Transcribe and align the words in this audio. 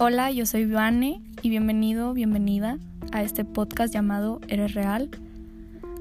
Hola, 0.00 0.30
yo 0.30 0.46
soy 0.46 0.64
Vane 0.64 1.20
y 1.42 1.50
bienvenido, 1.50 2.14
bienvenida 2.14 2.78
a 3.10 3.24
este 3.24 3.44
podcast 3.44 3.92
llamado 3.92 4.40
Eres 4.46 4.74
Real. 4.74 5.10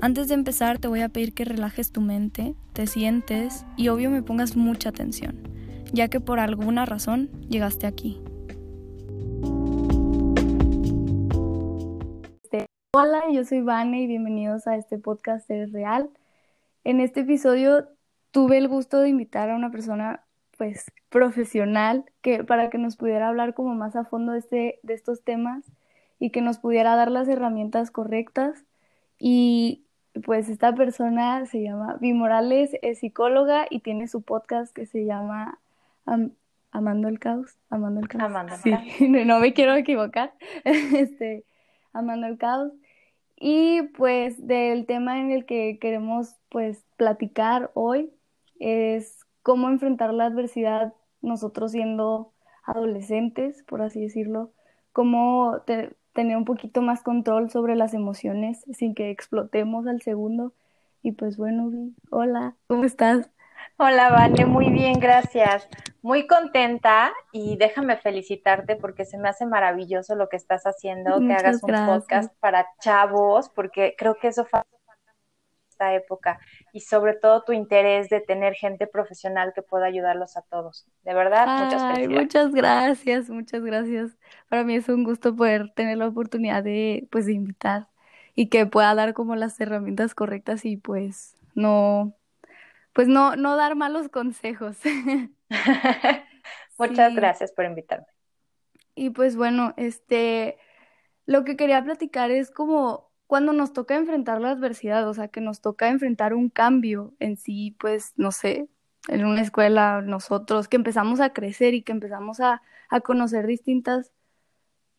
Antes 0.01 0.27
de 0.27 0.35
empezar 0.35 0.77
te 0.77 0.87
voy 0.87 1.01
a 1.01 1.09
pedir 1.09 1.33
que 1.33 1.45
relajes 1.45 1.91
tu 1.91 1.99
mente, 1.99 2.53
te 2.73 2.85
sientes 2.85 3.65
y 3.75 3.87
obvio 3.87 4.11
me 4.11 4.21
pongas 4.21 4.55
mucha 4.55 4.89
atención, 4.89 5.41
ya 5.93 6.09
que 6.09 6.19
por 6.19 6.39
alguna 6.39 6.85
razón 6.85 7.31
llegaste 7.49 7.87
aquí. 7.87 8.21
Este, 12.43 12.67
hola, 12.93 13.23
yo 13.33 13.43
soy 13.45 13.61
Vane 13.61 14.03
y 14.03 14.05
bienvenidos 14.05 14.67
a 14.67 14.75
este 14.75 14.99
podcast 14.99 15.49
Eres 15.49 15.71
Real. 15.71 16.11
En 16.83 16.99
este 16.99 17.21
episodio 17.21 17.87
tuve 18.29 18.59
el 18.59 18.67
gusto 18.67 18.99
de 18.99 19.09
invitar 19.09 19.49
a 19.49 19.55
una 19.55 19.71
persona 19.71 20.26
pues 20.57 20.91
profesional 21.09 22.05
que 22.21 22.43
para 22.43 22.69
que 22.69 22.77
nos 22.77 22.97
pudiera 22.97 23.29
hablar 23.29 23.53
como 23.53 23.75
más 23.75 23.95
a 23.95 24.05
fondo 24.05 24.33
de, 24.33 24.39
este, 24.39 24.79
de 24.83 24.93
estos 24.93 25.23
temas 25.23 25.63
y 26.19 26.31
que 26.31 26.41
nos 26.41 26.57
pudiera 26.59 26.95
dar 26.95 27.11
las 27.11 27.27
herramientas 27.27 27.91
correctas 27.91 28.65
y 29.19 29.83
pues 30.25 30.49
esta 30.49 30.73
persona 30.73 31.45
se 31.45 31.61
llama 31.61 31.97
Vi 31.99 32.13
Morales, 32.13 32.71
es 32.81 32.99
psicóloga 32.99 33.67
y 33.69 33.79
tiene 33.79 34.07
su 34.07 34.21
podcast 34.21 34.73
que 34.73 34.85
se 34.85 35.05
llama 35.05 35.59
Amando 36.71 37.07
el 37.07 37.19
Caos. 37.19 37.57
Amando 37.69 37.99
el 37.99 38.07
Caos. 38.07 38.23
Amando 38.23 38.55
el 38.55 38.61
Caos. 38.61 38.85
no, 38.99 39.39
me 39.39 39.53
quiero 39.53 39.75
equivocar. 39.75 40.33
este, 40.63 41.43
Amando 41.93 42.27
el 42.27 42.37
Caos. 42.37 42.71
Y 43.39 43.83
pues 43.95 44.47
del 44.47 44.85
tema 44.87 45.19
en 45.19 45.31
el 45.31 45.45
que 45.45 45.77
queremos 45.79 46.35
pues 46.49 46.83
platicar 46.97 47.69
hoy 47.75 48.11
es 48.59 49.26
cómo 49.47 49.69
enfrentar 49.69 50.13
la 50.13 50.25
adversidad 50.25 50.93
nosotros 51.21 51.71
siendo 51.71 52.33
adolescentes, 52.65 53.63
por 53.63 53.81
así 53.81 54.01
decirlo, 54.01 54.51
cómo 54.91 55.61
tener 56.11 56.35
un 56.35 56.43
poquito 56.43 56.81
más 56.81 57.01
control 57.01 57.49
sobre 57.49 57.77
las 57.77 57.93
emociones 57.93 58.65
sin 58.73 58.93
que 58.93 59.09
explotemos 59.09 59.87
al 59.87 60.01
segundo. 60.01 60.51
Y 61.01 61.13
pues 61.13 61.37
bueno, 61.37 61.71
hola, 62.11 62.57
¿cómo 62.67 62.83
estás? 62.83 63.29
Hola, 63.77 64.09
Vane, 64.09 64.45
muy 64.45 64.69
bien, 64.69 64.99
gracias. 64.99 65.69
Muy 66.01 66.27
contenta 66.27 67.13
y 67.31 67.55
déjame 67.55 67.95
felicitarte 67.95 68.75
porque 68.75 69.05
se 69.05 69.17
me 69.17 69.29
hace 69.29 69.45
maravilloso 69.45 70.15
lo 70.15 70.27
que 70.27 70.35
estás 70.35 70.63
haciendo, 70.65 71.21
que 71.21 71.33
hagas 71.33 71.63
un 71.63 71.85
podcast 71.85 72.33
para 72.41 72.67
chavos, 72.81 73.47
porque 73.47 73.95
creo 73.97 74.15
que 74.15 74.27
eso 74.27 74.43
esta 75.77 75.93
época 75.93 76.39
y 76.73 76.81
sobre 76.81 77.13
todo 77.13 77.43
tu 77.43 77.53
interés 77.53 78.09
de 78.09 78.19
tener 78.19 78.55
gente 78.55 78.87
profesional 78.87 79.53
que 79.53 79.61
pueda 79.61 79.85
ayudarlos 79.85 80.35
a 80.37 80.41
todos. 80.41 80.87
De 81.03 81.13
verdad, 81.13 81.65
muchas 81.65 81.81
felicidades. 81.83 82.23
Muchas 82.23 82.51
gracias, 82.51 83.29
muchas 83.29 83.63
gracias. 83.63 84.17
Para 84.49 84.63
mí 84.63 84.75
es 84.75 84.89
un 84.89 85.03
gusto 85.03 85.35
poder 85.35 85.71
tener 85.73 85.97
la 85.97 86.07
oportunidad 86.07 86.63
de, 86.63 87.07
pues, 87.11 87.27
de 87.27 87.33
invitar 87.33 87.87
y 88.33 88.49
que 88.49 88.65
pueda 88.65 88.93
dar 88.95 89.13
como 89.13 89.35
las 89.35 89.59
herramientas 89.59 90.15
correctas 90.15 90.65
y 90.65 90.77
pues 90.77 91.35
no, 91.53 92.13
pues 92.93 93.07
no, 93.07 93.35
no 93.35 93.55
dar 93.55 93.75
malos 93.75 94.09
consejos. 94.09 94.77
muchas 96.77 97.15
gracias 97.15 97.51
por 97.51 97.65
invitarme. 97.65 98.07
Y 98.95 99.11
pues 99.11 99.35
bueno, 99.35 99.75
este, 99.77 100.57
lo 101.27 101.43
que 101.43 101.55
quería 101.55 101.83
platicar 101.83 102.31
es 102.31 102.49
como 102.49 103.06
cuando 103.27 103.53
nos 103.53 103.73
toca 103.73 103.95
enfrentar 103.95 104.41
la 104.41 104.51
adversidad, 104.51 105.07
o 105.07 105.13
sea, 105.13 105.27
que 105.27 105.41
nos 105.41 105.61
toca 105.61 105.89
enfrentar 105.89 106.33
un 106.33 106.49
cambio 106.49 107.13
en 107.19 107.37
sí, 107.37 107.75
pues, 107.79 108.13
no 108.17 108.31
sé, 108.31 108.69
en 109.09 109.25
una 109.25 109.41
escuela, 109.41 110.01
nosotros, 110.01 110.67
que 110.67 110.77
empezamos 110.77 111.19
a 111.21 111.33
crecer 111.33 111.73
y 111.73 111.83
que 111.83 111.91
empezamos 111.91 112.39
a, 112.39 112.61
a 112.89 113.01
conocer 113.01 113.47
distintas, 113.47 114.11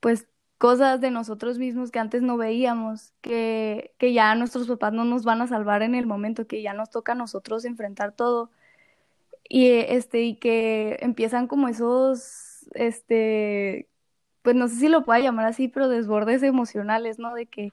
pues, 0.01 0.29
cosas 0.59 1.01
de 1.01 1.11
nosotros 1.11 1.59
mismos 1.59 1.91
que 1.91 2.01
antes 2.01 2.23
no 2.23 2.37
veíamos, 2.37 3.15
que, 3.23 3.95
que 3.99 4.13
ya 4.13 4.35
nuestros 4.35 4.69
papás 4.69 4.93
no 4.93 5.05
nos 5.05 5.25
van 5.25 5.41
a 5.43 5.47
salvar 5.47 5.83
en 5.83 5.95
el 5.95 6.07
momento, 6.07 6.47
que 6.47 6.63
ya 6.63 6.75
nos 6.75 6.91
toca 6.91 7.13
a 7.13 7.15
nosotros 7.15 7.65
enfrentar 7.65 8.13
todo. 8.13 8.51
Y 9.49 9.69
este, 9.71 10.23
y 10.23 10.37
que 10.37 10.99
empiezan 11.01 11.47
como 11.49 11.69
esos, 11.69 12.67
este, 12.75 13.89
pues 14.43 14.57
no 14.57 14.69
sé 14.69 14.77
si 14.77 14.89
lo 14.89 15.05
pueda 15.05 15.21
llamar 15.21 15.47
así, 15.47 15.69
pero 15.69 15.89
desbordes 15.89 16.43
emocionales, 16.43 17.19
¿no? 17.19 17.35
De 17.35 17.47
que 17.47 17.73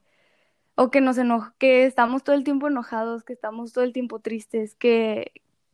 o 0.75 0.91
que 0.91 1.01
nos 1.01 1.17
que 1.57 1.85
estamos 1.85 2.23
todo 2.23 2.35
el 2.35 2.43
tiempo 2.43 2.67
enojados, 2.67 3.23
que 3.23 3.33
estamos 3.33 3.73
todo 3.73 3.83
el 3.83 3.93
tiempo 3.93 4.19
tristes, 4.19 4.75
que, 4.75 5.31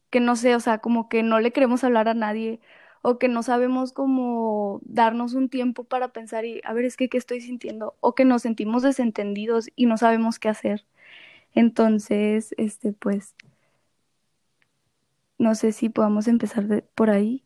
que 0.09 0.19
no 0.19 0.35
sé, 0.35 0.55
o 0.55 0.59
sea, 0.59 0.79
como 0.79 1.09
que 1.09 1.23
no 1.23 1.39
le 1.39 1.51
queremos 1.51 1.83
hablar 1.83 2.07
a 2.09 2.13
nadie 2.13 2.59
o 3.01 3.17
que 3.19 3.27
no 3.27 3.43
sabemos 3.43 3.93
cómo 3.93 4.79
darnos 4.83 5.33
un 5.33 5.49
tiempo 5.49 5.83
para 5.85 6.09
pensar 6.13 6.45
y 6.45 6.61
a 6.65 6.73
ver, 6.73 6.85
es 6.85 6.97
que 6.97 7.09
qué 7.09 7.17
estoy 7.17 7.41
sintiendo 7.41 7.95
o 7.99 8.15
que 8.15 8.25
nos 8.25 8.43
sentimos 8.43 8.83
desentendidos 8.83 9.69
y 9.75 9.87
no 9.87 9.97
sabemos 9.97 10.39
qué 10.39 10.49
hacer. 10.49 10.85
Entonces, 11.55 12.53
este 12.57 12.93
pues 12.93 13.35
no 15.37 15.55
sé 15.55 15.71
si 15.71 15.89
podamos 15.89 16.27
empezar 16.27 16.67
de, 16.67 16.83
por 16.83 17.09
ahí. 17.09 17.43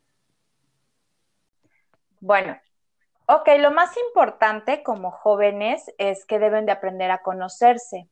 Bueno, 2.20 2.58
Ok, 3.28 3.50
lo 3.58 3.72
más 3.72 3.98
importante 3.98 4.84
como 4.84 5.10
jóvenes 5.10 5.92
es 5.98 6.26
que 6.26 6.38
deben 6.38 6.68
de 6.68 6.72
aprender 6.72 7.10
a 7.10 7.24
conocerse. 7.24 8.08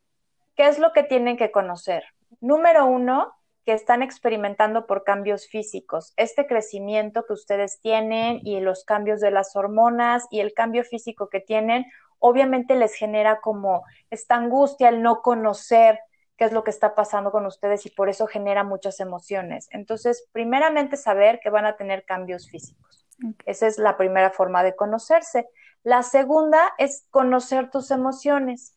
¿Qué 0.56 0.66
es 0.66 0.80
lo 0.80 0.92
que 0.92 1.04
tienen 1.04 1.36
que 1.36 1.52
conocer? 1.52 2.02
Número 2.40 2.84
uno, 2.86 3.32
que 3.64 3.74
están 3.74 4.02
experimentando 4.02 4.86
por 4.86 5.04
cambios 5.04 5.46
físicos. 5.46 6.14
Este 6.16 6.48
crecimiento 6.48 7.24
que 7.26 7.32
ustedes 7.32 7.80
tienen 7.80 8.40
y 8.42 8.58
los 8.58 8.84
cambios 8.84 9.20
de 9.20 9.30
las 9.30 9.54
hormonas 9.54 10.26
y 10.32 10.40
el 10.40 10.52
cambio 10.52 10.82
físico 10.82 11.28
que 11.28 11.40
tienen, 11.40 11.86
obviamente 12.18 12.74
les 12.74 12.94
genera 12.94 13.40
como 13.40 13.84
esta 14.10 14.34
angustia 14.34 14.88
el 14.88 15.00
no 15.00 15.22
conocer 15.22 16.00
qué 16.36 16.44
es 16.46 16.52
lo 16.52 16.64
que 16.64 16.70
está 16.70 16.96
pasando 16.96 17.30
con 17.30 17.46
ustedes 17.46 17.86
y 17.86 17.90
por 17.90 18.08
eso 18.08 18.26
genera 18.26 18.64
muchas 18.64 18.98
emociones. 18.98 19.68
Entonces, 19.70 20.28
primeramente 20.32 20.96
saber 20.96 21.38
que 21.40 21.50
van 21.50 21.66
a 21.66 21.76
tener 21.76 22.04
cambios 22.04 22.50
físicos. 22.50 23.03
Esa 23.46 23.66
es 23.66 23.78
la 23.78 23.96
primera 23.96 24.30
forma 24.30 24.62
de 24.62 24.74
conocerse. 24.74 25.48
La 25.82 26.02
segunda 26.02 26.72
es 26.78 27.06
conocer 27.10 27.70
tus 27.70 27.90
emociones. 27.90 28.76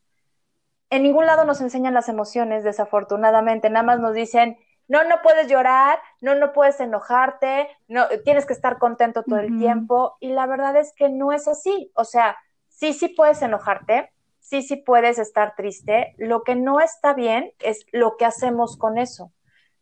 En 0.90 1.02
ningún 1.02 1.26
lado 1.26 1.44
nos 1.44 1.60
enseñan 1.60 1.94
las 1.94 2.08
emociones, 2.08 2.64
desafortunadamente. 2.64 3.70
Nada 3.70 3.84
más 3.84 4.00
nos 4.00 4.14
dicen, 4.14 4.58
no, 4.88 5.04
no 5.04 5.16
puedes 5.22 5.48
llorar, 5.48 5.98
no, 6.20 6.34
no 6.34 6.52
puedes 6.52 6.80
enojarte, 6.80 7.68
no, 7.88 8.08
tienes 8.24 8.46
que 8.46 8.54
estar 8.54 8.78
contento 8.78 9.22
todo 9.22 9.38
el 9.38 9.58
tiempo. 9.58 10.16
Y 10.20 10.28
la 10.28 10.46
verdad 10.46 10.76
es 10.76 10.92
que 10.94 11.08
no 11.08 11.32
es 11.32 11.46
así. 11.48 11.90
O 11.94 12.04
sea, 12.04 12.36
sí, 12.68 12.92
sí 12.92 13.08
puedes 13.08 13.42
enojarte, 13.42 14.12
sí, 14.40 14.62
sí 14.62 14.76
puedes 14.76 15.18
estar 15.18 15.54
triste. 15.56 16.14
Lo 16.16 16.42
que 16.42 16.56
no 16.56 16.80
está 16.80 17.12
bien 17.12 17.52
es 17.60 17.86
lo 17.92 18.16
que 18.16 18.24
hacemos 18.24 18.76
con 18.76 18.98
eso 18.98 19.32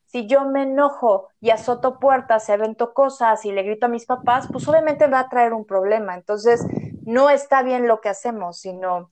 si 0.07 0.27
yo 0.27 0.45
me 0.45 0.63
enojo 0.63 1.29
y 1.41 1.51
azoto 1.51 1.99
puertas, 1.99 2.49
avento 2.49 2.95
cosas 2.95 3.45
y 3.45 3.53
le 3.53 3.63
grito 3.63 3.87
a 3.87 3.91
mis 3.91 4.07
papás, 4.07 4.49
pues 4.51 4.67
obviamente 4.69 5.09
va 5.09 5.21
a 5.21 5.29
traer 5.29 5.53
un 5.53 5.67
problema. 5.67 6.15
Entonces, 6.15 6.65
no 7.05 7.29
está 7.29 7.63
bien 7.63 7.87
lo 7.87 8.01
que 8.01 8.09
hacemos, 8.09 8.61
sino 8.61 9.11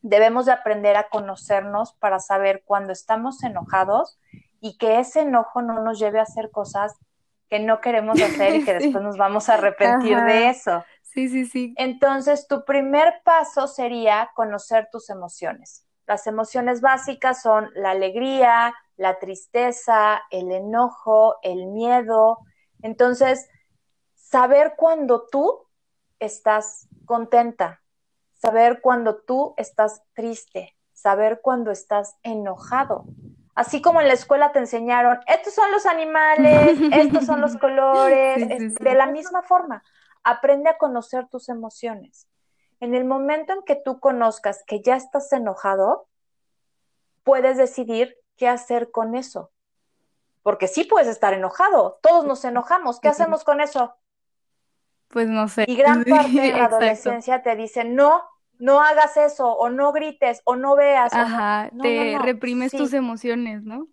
debemos 0.00 0.46
de 0.46 0.52
aprender 0.52 0.96
a 0.96 1.08
conocernos 1.08 1.92
para 1.94 2.20
saber 2.20 2.62
cuando 2.64 2.92
estamos 2.92 3.42
enojados 3.42 4.18
y 4.60 4.78
que 4.78 5.00
ese 5.00 5.20
enojo 5.20 5.60
no 5.60 5.82
nos 5.82 5.98
lleve 5.98 6.20
a 6.20 6.22
hacer 6.22 6.50
cosas 6.50 6.96
que 7.48 7.58
no 7.60 7.80
queremos 7.80 8.20
hacer 8.22 8.54
y 8.56 8.64
que 8.64 8.74
después 8.74 9.02
nos 9.02 9.16
vamos 9.16 9.48
a 9.48 9.54
arrepentir 9.54 10.18
de 10.22 10.50
eso. 10.50 10.84
Sí, 11.02 11.28
sí, 11.28 11.46
sí. 11.46 11.74
Entonces, 11.76 12.46
tu 12.46 12.64
primer 12.64 13.22
paso 13.24 13.66
sería 13.66 14.30
conocer 14.34 14.88
tus 14.92 15.10
emociones. 15.10 15.84
Las 16.06 16.26
emociones 16.26 16.80
básicas 16.80 17.42
son 17.42 17.70
la 17.74 17.90
alegría, 17.90 18.74
la 18.98 19.18
tristeza, 19.18 20.20
el 20.30 20.52
enojo, 20.52 21.36
el 21.42 21.66
miedo. 21.66 22.40
Entonces, 22.82 23.48
saber 24.14 24.74
cuando 24.76 25.26
tú 25.26 25.66
estás 26.18 26.88
contenta, 27.06 27.80
saber 28.34 28.80
cuando 28.82 29.22
tú 29.22 29.54
estás 29.56 30.02
triste, 30.12 30.76
saber 30.92 31.40
cuando 31.40 31.70
estás 31.70 32.18
enojado. 32.22 33.04
Así 33.54 33.80
como 33.80 34.00
en 34.00 34.08
la 34.08 34.14
escuela 34.14 34.52
te 34.52 34.58
enseñaron, 34.58 35.18
estos 35.26 35.54
son 35.54 35.70
los 35.70 35.86
animales, 35.86 36.78
estos 36.92 37.24
son 37.24 37.40
los 37.40 37.56
colores, 37.60 38.74
de 38.74 38.94
la 38.94 39.06
misma 39.06 39.42
forma, 39.42 39.82
aprende 40.24 40.70
a 40.70 40.78
conocer 40.78 41.28
tus 41.28 41.48
emociones. 41.48 42.28
En 42.80 42.94
el 42.94 43.04
momento 43.04 43.52
en 43.52 43.62
que 43.62 43.76
tú 43.76 44.00
conozcas 44.00 44.62
que 44.66 44.82
ya 44.82 44.96
estás 44.96 45.32
enojado, 45.32 46.08
puedes 47.24 47.56
decidir 47.56 48.16
qué 48.38 48.48
hacer 48.48 48.90
con 48.90 49.14
eso. 49.14 49.50
Porque 50.42 50.68
sí 50.68 50.84
puedes 50.84 51.08
estar 51.08 51.34
enojado, 51.34 51.98
todos 52.00 52.24
nos 52.24 52.44
enojamos, 52.44 53.00
¿qué 53.00 53.08
hacemos 53.08 53.44
con 53.44 53.60
eso? 53.60 53.94
Pues 55.08 55.28
no 55.28 55.48
sé. 55.48 55.64
Y 55.66 55.76
gran 55.76 56.04
parte 56.08 56.40
de 56.40 56.52
la 56.52 56.66
adolescencia 56.66 57.42
te 57.42 57.54
dice, 57.56 57.84
no, 57.84 58.22
no 58.58 58.80
hagas 58.80 59.16
eso, 59.16 59.52
o 59.52 59.68
no 59.68 59.92
grites, 59.92 60.40
o 60.44 60.56
no 60.56 60.74
veas. 60.76 61.12
Ajá, 61.12 61.70
te 61.82 62.18
reprimes 62.22 62.72
tus 62.72 62.94
emociones, 62.94 63.62
¿no? 63.64 63.88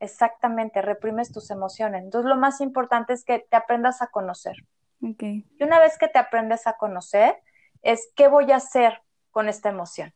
Exactamente, 0.00 0.82
reprimes 0.82 1.32
tus 1.32 1.50
emociones. 1.50 2.02
Entonces 2.04 2.28
lo 2.28 2.36
más 2.36 2.60
importante 2.60 3.12
es 3.12 3.24
que 3.24 3.40
te 3.40 3.56
aprendas 3.56 4.02
a 4.02 4.08
conocer. 4.08 4.56
Okay. 5.02 5.46
Y 5.58 5.64
una 5.64 5.78
vez 5.80 5.96
que 5.98 6.08
te 6.08 6.18
aprendes 6.18 6.66
a 6.66 6.74
conocer, 6.74 7.36
es 7.82 8.10
qué 8.14 8.28
voy 8.28 8.52
a 8.52 8.56
hacer 8.56 9.02
con 9.30 9.48
esta 9.48 9.68
emoción. 9.68 10.12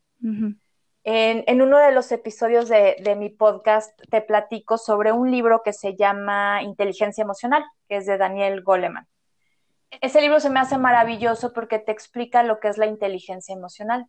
En, 1.04 1.44
en, 1.46 1.62
uno 1.62 1.78
de 1.78 1.93
los 1.93 2.12
episodios 2.12 2.69
de, 2.69 2.96
de, 3.00 3.16
mi 3.16 3.28
podcast 3.28 3.99
te 4.10 4.20
platico 4.20 4.78
sobre 4.78 5.12
un 5.12 5.31
libro 5.31 5.62
que 5.64 5.72
se 5.72 5.96
llama 5.96 6.62
Inteligencia 6.62 7.22
Emocional, 7.22 7.64
que 7.88 7.96
es 7.96 8.06
de 8.06 8.19
Daniel 8.19 8.62
Goleman. 8.62 9.08
Ese 10.00 10.20
libro 10.20 10.40
se 10.40 10.50
me 10.50 10.60
hace 10.60 10.78
maravilloso 10.78 11.52
porque 11.52 11.78
te 11.78 11.93
explica 11.93 12.43
lo 12.43 12.60
que 12.60 12.69
es 12.69 12.78
la 12.78 12.87
inteligencia 12.87 13.54
emocional 13.54 14.06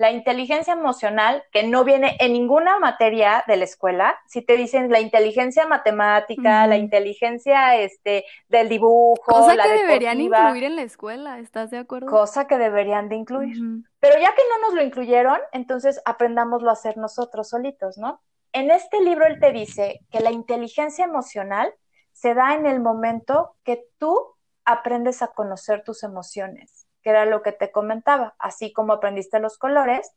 la 0.00 0.10
inteligencia 0.10 0.72
emocional, 0.72 1.44
que 1.52 1.62
no 1.62 1.84
viene 1.84 2.16
en 2.20 2.32
ninguna 2.32 2.78
materia 2.78 3.44
de 3.46 3.58
la 3.58 3.64
escuela, 3.64 4.18
si 4.26 4.40
te 4.40 4.56
dicen 4.56 4.90
la 4.90 4.98
inteligencia 4.98 5.66
matemática, 5.66 6.66
la 6.66 6.78
inteligencia 6.78 7.76
este, 7.76 8.24
del 8.48 8.70
dibujo, 8.70 9.20
cosa 9.20 9.54
la 9.56 9.64
que 9.64 9.72
deberían 9.72 10.18
incluir 10.18 10.64
en 10.64 10.76
la 10.76 10.82
escuela, 10.84 11.38
¿estás 11.38 11.70
de 11.70 11.76
acuerdo? 11.76 12.06
Cosa 12.06 12.46
que 12.46 12.56
deberían 12.56 13.10
de 13.10 13.16
incluir. 13.16 13.58
Pero 13.98 14.18
ya 14.18 14.34
que 14.34 14.42
no 14.48 14.66
nos 14.66 14.74
lo 14.74 14.82
incluyeron, 14.82 15.38
entonces 15.52 16.00
aprendámoslo 16.06 16.70
a 16.70 16.72
hacer 16.72 16.96
nosotros 16.96 17.50
solitos, 17.50 17.98
¿no? 17.98 18.22
En 18.54 18.70
este 18.70 19.02
libro 19.02 19.26
él 19.26 19.38
te 19.38 19.52
dice 19.52 20.00
que 20.10 20.20
la 20.20 20.30
inteligencia 20.30 21.04
emocional 21.04 21.74
se 22.12 22.32
da 22.32 22.54
en 22.54 22.64
el 22.64 22.80
momento 22.80 23.54
que 23.64 23.84
tú 23.98 24.18
aprendes 24.64 25.20
a 25.20 25.28
conocer 25.28 25.84
tus 25.84 26.04
emociones 26.04 26.86
que 27.02 27.10
era 27.10 27.26
lo 27.26 27.42
que 27.42 27.52
te 27.52 27.70
comentaba. 27.70 28.34
Así 28.38 28.72
como 28.72 28.92
aprendiste 28.92 29.40
los 29.40 29.58
colores, 29.58 30.12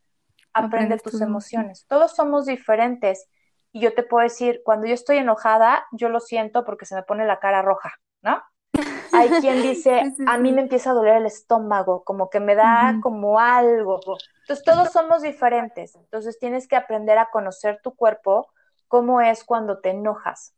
aprende 0.52 0.98
tus 0.98 1.20
emociones. 1.20 1.84
Todos 1.88 2.14
somos 2.14 2.46
diferentes. 2.46 3.28
Y 3.72 3.80
yo 3.80 3.94
te 3.94 4.02
puedo 4.02 4.22
decir, 4.22 4.62
cuando 4.64 4.86
yo 4.86 4.94
estoy 4.94 5.18
enojada, 5.18 5.86
yo 5.92 6.08
lo 6.08 6.20
siento 6.20 6.64
porque 6.64 6.86
se 6.86 6.94
me 6.94 7.02
pone 7.02 7.26
la 7.26 7.40
cara 7.40 7.60
roja, 7.62 7.92
¿no? 8.22 8.42
Hay 9.12 9.28
quien 9.40 9.62
dice, 9.62 10.14
a 10.26 10.38
mí 10.38 10.52
me 10.52 10.62
empieza 10.62 10.90
a 10.90 10.94
doler 10.94 11.16
el 11.16 11.26
estómago, 11.26 12.04
como 12.04 12.30
que 12.30 12.40
me 12.40 12.54
da 12.54 12.98
como 13.02 13.40
algo. 13.40 14.00
Entonces, 14.40 14.64
todos 14.64 14.92
somos 14.92 15.22
diferentes. 15.22 15.96
Entonces, 15.96 16.38
tienes 16.38 16.68
que 16.68 16.76
aprender 16.76 17.18
a 17.18 17.30
conocer 17.30 17.80
tu 17.82 17.94
cuerpo, 17.94 18.48
cómo 18.86 19.20
es 19.20 19.42
cuando 19.44 19.80
te 19.80 19.90
enojas. 19.90 20.54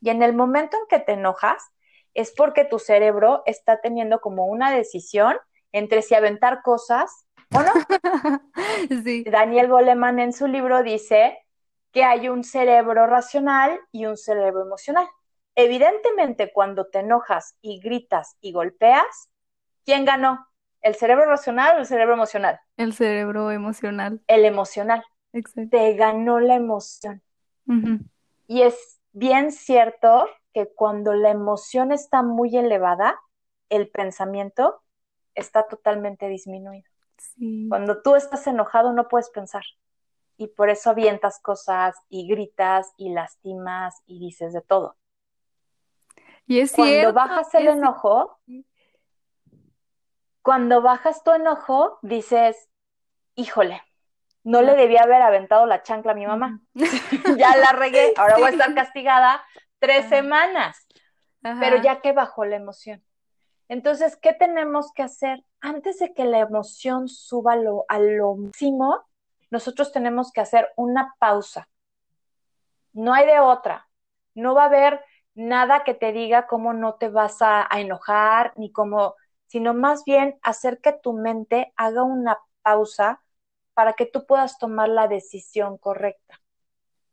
Y 0.00 0.08
en 0.08 0.22
el 0.22 0.34
momento 0.34 0.78
en 0.78 0.86
que 0.88 1.04
te 1.04 1.12
enojas, 1.12 1.70
es 2.14 2.32
porque 2.32 2.64
tu 2.64 2.78
cerebro 2.78 3.42
está 3.46 3.80
teniendo 3.80 4.20
como 4.20 4.46
una 4.46 4.70
decisión 4.70 5.36
entre 5.72 6.02
si 6.02 6.14
aventar 6.14 6.62
cosas 6.62 7.26
o 7.52 7.60
no. 7.60 7.72
sí. 9.04 9.24
Daniel 9.24 9.68
Goleman 9.68 10.18
en 10.18 10.32
su 10.32 10.46
libro 10.46 10.82
dice 10.82 11.38
que 11.92 12.04
hay 12.04 12.28
un 12.28 12.44
cerebro 12.44 13.06
racional 13.06 13.80
y 13.92 14.06
un 14.06 14.16
cerebro 14.16 14.62
emocional. 14.62 15.08
Evidentemente, 15.54 16.52
cuando 16.52 16.86
te 16.86 17.00
enojas 17.00 17.56
y 17.60 17.80
gritas 17.80 18.36
y 18.40 18.52
golpeas, 18.52 19.30
¿quién 19.84 20.04
ganó? 20.04 20.46
¿El 20.80 20.94
cerebro 20.94 21.26
racional 21.26 21.76
o 21.76 21.80
el 21.80 21.86
cerebro 21.86 22.14
emocional? 22.14 22.60
El 22.76 22.94
cerebro 22.94 23.50
emocional. 23.50 24.20
El 24.26 24.44
emocional. 24.44 25.04
Exacto. 25.32 25.76
Te 25.76 25.94
ganó 25.94 26.40
la 26.40 26.54
emoción. 26.54 27.22
Y 28.48 28.62
es 28.62 29.00
bien 29.12 29.52
cierto 29.52 30.26
que 30.52 30.68
cuando 30.74 31.14
la 31.14 31.30
emoción 31.30 31.92
está 31.92 32.22
muy 32.22 32.56
elevada, 32.56 33.20
el 33.68 33.88
pensamiento 33.88 34.82
está 35.34 35.66
totalmente 35.68 36.28
disminuido. 36.28 36.88
Cuando 37.68 38.02
tú 38.02 38.16
estás 38.16 38.46
enojado 38.46 38.92
no 38.92 39.08
puedes 39.08 39.30
pensar. 39.30 39.62
Y 40.36 40.48
por 40.48 40.70
eso 40.70 40.90
avientas 40.90 41.38
cosas 41.40 41.94
y 42.08 42.26
gritas 42.26 42.92
y 42.96 43.10
lastimas 43.10 44.02
y 44.06 44.18
dices 44.18 44.52
de 44.52 44.62
todo. 44.62 44.96
Y 46.46 46.60
es 46.60 46.72
cuando 46.72 47.12
bajas 47.12 47.54
el 47.54 47.68
enojo, 47.68 48.38
cuando 50.42 50.82
bajas 50.82 51.22
tu 51.22 51.32
enojo, 51.32 51.98
dices, 52.02 52.70
híjole, 53.34 53.82
no 54.42 54.62
le 54.62 54.74
debía 54.74 55.02
haber 55.02 55.22
aventado 55.22 55.66
la 55.66 55.82
chancla 55.82 56.12
a 56.12 56.14
mi 56.16 56.26
mamá. 56.26 56.60
ya 57.36 57.56
la 57.56 57.72
regué, 57.72 58.14
ahora 58.16 58.36
voy 58.36 58.46
a 58.46 58.50
estar 58.50 58.74
castigada 58.74 59.44
tres 59.80 60.08
semanas. 60.08 60.86
Pero 61.42 61.82
ya 61.82 62.00
que 62.00 62.12
bajó 62.12 62.44
la 62.44 62.56
emoción. 62.56 63.02
Entonces, 63.68 64.16
¿qué 64.16 64.32
tenemos 64.32 64.92
que 64.92 65.02
hacer? 65.02 65.44
Antes 65.60 65.98
de 65.98 66.12
que 66.12 66.24
la 66.24 66.40
emoción 66.40 67.08
suba 67.08 67.56
lo, 67.56 67.84
a 67.88 67.98
lo 67.98 68.34
máximo, 68.34 69.04
nosotros 69.50 69.92
tenemos 69.92 70.32
que 70.32 70.40
hacer 70.40 70.68
una 70.76 71.14
pausa. 71.18 71.68
No 72.92 73.14
hay 73.14 73.26
de 73.26 73.40
otra. 73.40 73.88
No 74.34 74.54
va 74.54 74.64
a 74.64 74.66
haber 74.66 75.04
nada 75.34 75.84
que 75.84 75.94
te 75.94 76.12
diga 76.12 76.46
cómo 76.46 76.72
no 76.72 76.94
te 76.94 77.08
vas 77.08 77.40
a, 77.42 77.66
a 77.72 77.80
enojar, 77.80 78.52
ni 78.56 78.72
cómo, 78.72 79.14
sino 79.46 79.72
más 79.72 80.04
bien 80.04 80.38
hacer 80.42 80.80
que 80.80 80.92
tu 80.92 81.12
mente 81.12 81.72
haga 81.76 82.02
una 82.02 82.38
pausa 82.62 83.22
para 83.72 83.92
que 83.94 84.06
tú 84.06 84.26
puedas 84.26 84.58
tomar 84.58 84.88
la 84.88 85.08
decisión 85.08 85.78
correcta. 85.78 86.39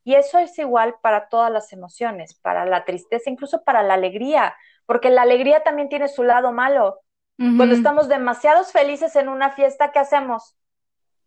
Y 0.08 0.16
eso 0.16 0.40
es 0.40 0.58
igual 0.58 0.96
para 1.02 1.28
todas 1.28 1.52
las 1.52 1.74
emociones, 1.74 2.34
para 2.36 2.66
la 2.66 2.86
tristeza, 2.86 3.30
incluso 3.30 3.66
para 3.66 3.84
la 3.84 3.96
alegría, 3.96 4.56
porque 4.86 5.10
la 5.10 5.24
alegría 5.24 5.64
también 5.64 5.90
tiene 5.90 6.08
su 6.08 6.24
lado 6.24 6.54
malo. 6.54 7.02
Cuando 7.36 7.76
estamos 7.76 8.08
demasiados 8.08 8.72
felices 8.72 9.18
en 9.18 9.28
una 9.28 9.52
fiesta, 9.52 9.92
¿qué 9.92 10.00
hacemos? 10.00 10.56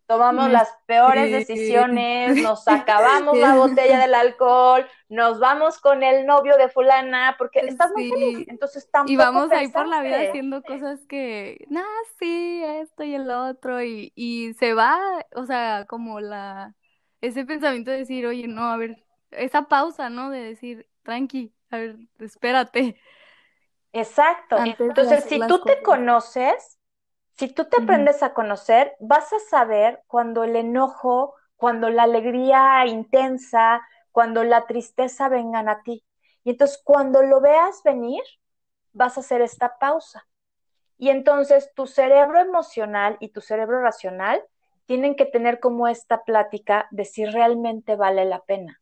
Tomamos 0.07 0.49
las 0.49 0.67
peores 0.87 1.31
decisiones, 1.31 2.37
nos 2.41 2.67
acabamos 2.67 3.37
la 3.37 3.53
botella 3.53 3.99
del 3.99 4.15
alcohol, 4.15 4.83
nos 5.09 5.39
vamos 5.39 5.79
con 5.79 6.01
el 6.01 6.25
novio 6.25 6.57
de 6.57 6.67
fulana, 6.67 7.35
porque 7.37 7.59
estás 7.59 7.91
muy 7.91 8.09
feliz, 8.09 8.47
entonces 8.47 8.89
tampoco 8.89 9.13
Y 9.13 9.15
vamos 9.15 9.51
ahí 9.51 9.67
por 9.67 9.87
la 9.87 10.01
vida 10.01 10.21
haciendo 10.21 10.63
cosas 10.63 11.05
que, 11.07 11.67
nah, 11.69 11.83
sí, 12.17 12.63
esto 12.65 13.03
y 13.03 13.13
el 13.13 13.29
otro, 13.29 13.83
y, 13.83 14.11
y 14.15 14.55
se 14.55 14.73
va, 14.73 14.99
o 15.35 15.45
sea, 15.45 15.85
como 15.87 16.19
la 16.19 16.73
ese 17.21 17.45
pensamiento 17.45 17.91
de 17.91 17.97
decir, 17.97 18.25
oye, 18.25 18.47
no, 18.47 18.65
a 18.65 18.77
ver, 18.77 19.03
esa 19.31 19.63
pausa, 19.63 20.09
¿no? 20.09 20.29
De 20.29 20.41
decir, 20.41 20.87
tranqui, 21.03 21.53
a 21.69 21.77
ver, 21.77 21.95
espérate. 22.19 22.99
Exacto. 23.93 24.57
Entonces, 24.57 25.23
si 25.25 25.39
tú 25.39 25.61
te 25.63 25.81
conoces, 25.81 26.79
si 27.33 27.47
tú 27.47 27.65
te 27.65 27.81
aprendes 27.81 28.23
a 28.23 28.33
conocer, 28.33 28.95
vas 28.99 29.31
a 29.33 29.39
saber 29.39 30.01
cuando 30.07 30.43
el 30.43 30.55
enojo, 30.55 31.35
cuando 31.55 31.89
la 31.89 32.03
alegría 32.03 32.85
intensa, 32.87 33.81
cuando 34.11 34.43
la 34.43 34.65
tristeza 34.65 35.29
vengan 35.29 35.69
a 35.69 35.83
ti. 35.83 36.03
Y 36.43 36.51
entonces, 36.51 36.81
cuando 36.83 37.21
lo 37.21 37.41
veas 37.41 37.83
venir, 37.83 38.23
vas 38.93 39.17
a 39.17 39.21
hacer 39.21 39.41
esta 39.41 39.77
pausa. 39.77 40.27
Y 40.97 41.09
entonces 41.09 41.71
tu 41.73 41.87
cerebro 41.87 42.39
emocional 42.39 43.17
y 43.19 43.29
tu 43.29 43.41
cerebro 43.41 43.81
racional 43.81 44.43
tienen 44.91 45.15
que 45.15 45.25
tener 45.25 45.61
como 45.61 45.87
esta 45.87 46.25
plática 46.25 46.89
de 46.91 47.05
si 47.05 47.23
realmente 47.23 47.95
vale 47.95 48.25
la 48.25 48.41
pena. 48.41 48.81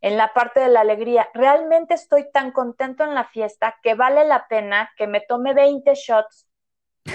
En 0.00 0.16
la 0.16 0.32
parte 0.32 0.60
de 0.60 0.68
la 0.68 0.82
alegría, 0.82 1.28
realmente 1.34 1.94
estoy 1.94 2.30
tan 2.30 2.52
contento 2.52 3.02
en 3.02 3.12
la 3.12 3.24
fiesta 3.24 3.74
que 3.82 3.96
vale 3.96 4.24
la 4.24 4.46
pena 4.46 4.92
que 4.96 5.08
me 5.08 5.20
tome 5.20 5.54
20 5.54 5.92
shots 5.96 6.46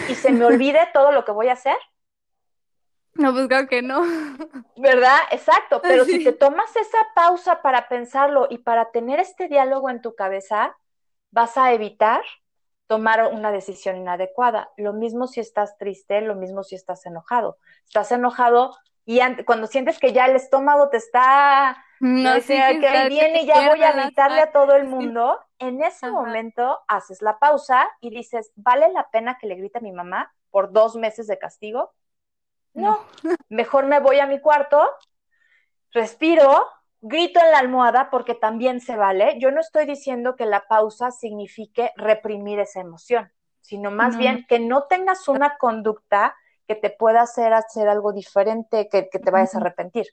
y 0.09 0.15
se 0.15 0.33
me 0.33 0.43
olvide 0.51 0.89
todo 0.93 1.13
lo 1.13 1.23
que 1.23 1.31
voy 1.31 1.47
a 1.47 1.53
hacer. 1.53 1.77
No, 3.13 3.31
pues 3.31 3.47
que 3.69 3.81
no. 3.81 4.03
¿Verdad? 4.75 5.19
Exacto. 5.31 5.81
Pero 5.81 6.03
si 6.03 6.21
te 6.21 6.33
tomas 6.33 6.75
esa 6.75 6.97
pausa 7.15 7.62
para 7.62 7.88
pensarlo 7.88 8.47
y 8.50 8.57
para 8.57 8.91
tener 8.91 9.21
este 9.21 9.47
diálogo 9.47 9.89
en 9.89 10.01
tu 10.01 10.15
cabeza, 10.15 10.75
vas 11.31 11.55
a 11.57 11.71
evitar 11.71 12.21
tomar 12.93 13.33
una 13.33 13.51
decisión 13.51 13.97
inadecuada. 13.97 14.71
Lo 14.77 14.93
mismo 14.93 15.25
si 15.25 15.39
estás 15.39 15.79
triste, 15.79 16.21
lo 16.21 16.35
mismo 16.35 16.63
si 16.63 16.75
estás 16.75 17.07
enojado. 17.07 17.57
Estás 17.85 18.12
enojado 18.12 18.77
y 19.03 19.19
cuando 19.45 19.65
sientes 19.65 19.97
que 19.97 20.13
ya 20.13 20.27
el 20.27 20.35
estómago 20.35 20.89
te 20.89 20.97
está 20.97 21.83
no, 22.00 22.39
que, 22.39 22.62
ahí 22.62 23.09
viene 23.09 23.41
y 23.41 23.45
ya 23.47 23.67
voy 23.69 23.81
a 23.81 23.93
gritarle 23.93 24.41
a 24.41 24.51
todo 24.51 24.75
el 24.75 24.85
mundo, 24.88 25.39
en 25.57 25.81
ese 25.81 26.12
momento 26.12 26.81
haces 26.88 27.23
la 27.23 27.39
pausa 27.39 27.89
y 28.00 28.12
dices, 28.12 28.51
¿vale 28.55 28.93
la 28.93 29.09
pena 29.09 29.39
que 29.39 29.47
le 29.47 29.55
grite 29.55 29.79
a 29.79 29.81
mi 29.81 29.91
mamá 29.91 30.31
por 30.51 30.71
dos 30.71 30.95
meses 30.95 31.25
de 31.25 31.39
castigo? 31.39 31.93
No, 32.75 33.00
mejor 33.50 33.88
me 33.88 34.01
voy 34.01 34.19
a 34.19 34.27
mi 34.27 34.39
cuarto, 34.39 34.88
respiro, 35.91 36.67
grito 37.03 37.41
en 37.41 37.51
la 37.51 37.60
almohada 37.60 38.10
porque 38.10 38.33
también 38.33 38.79
se 38.79 38.95
vale. 38.95 39.38
Yo 39.39 39.51
no 39.51 39.60
estoy 39.60 39.86
diciendo 39.86 40.36
que 40.36 40.45
la 40.45 40.67
pausa 40.67 41.12
signifique 41.12 41.91
reprimir 41.98 42.60
esa 42.60 42.79
emoción, 42.79 43.31
sino 43.60 43.91
más 43.91 44.17
bien 44.17 44.45
que 44.48 44.60
no 44.60 44.83
tengas 44.83 45.27
una 45.27 45.57
conducta 45.57 46.36
que 46.65 46.75
te 46.75 46.89
pueda 46.89 47.22
hacer 47.22 47.53
hacer 47.53 47.89
algo 47.89 48.13
diferente, 48.13 48.88
que, 48.89 49.03
te 49.03 49.31
vayas 49.31 49.53
a 49.53 49.57
arrepentir. 49.57 50.07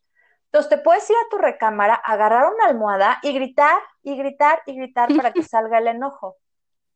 Entonces 0.46 0.68
te 0.68 0.78
puedes 0.78 1.08
ir 1.08 1.14
a 1.14 1.28
tu 1.30 1.38
recámara, 1.38 1.94
agarrar 1.94 2.52
una 2.52 2.66
almohada 2.66 3.20
y 3.22 3.32
gritar 3.32 3.80
y 4.02 4.16
gritar 4.16 4.60
y 4.66 4.74
gritar 4.74 5.14
para 5.14 5.32
que 5.32 5.42
salga 5.44 5.78
el 5.78 5.86
enojo. 5.86 6.38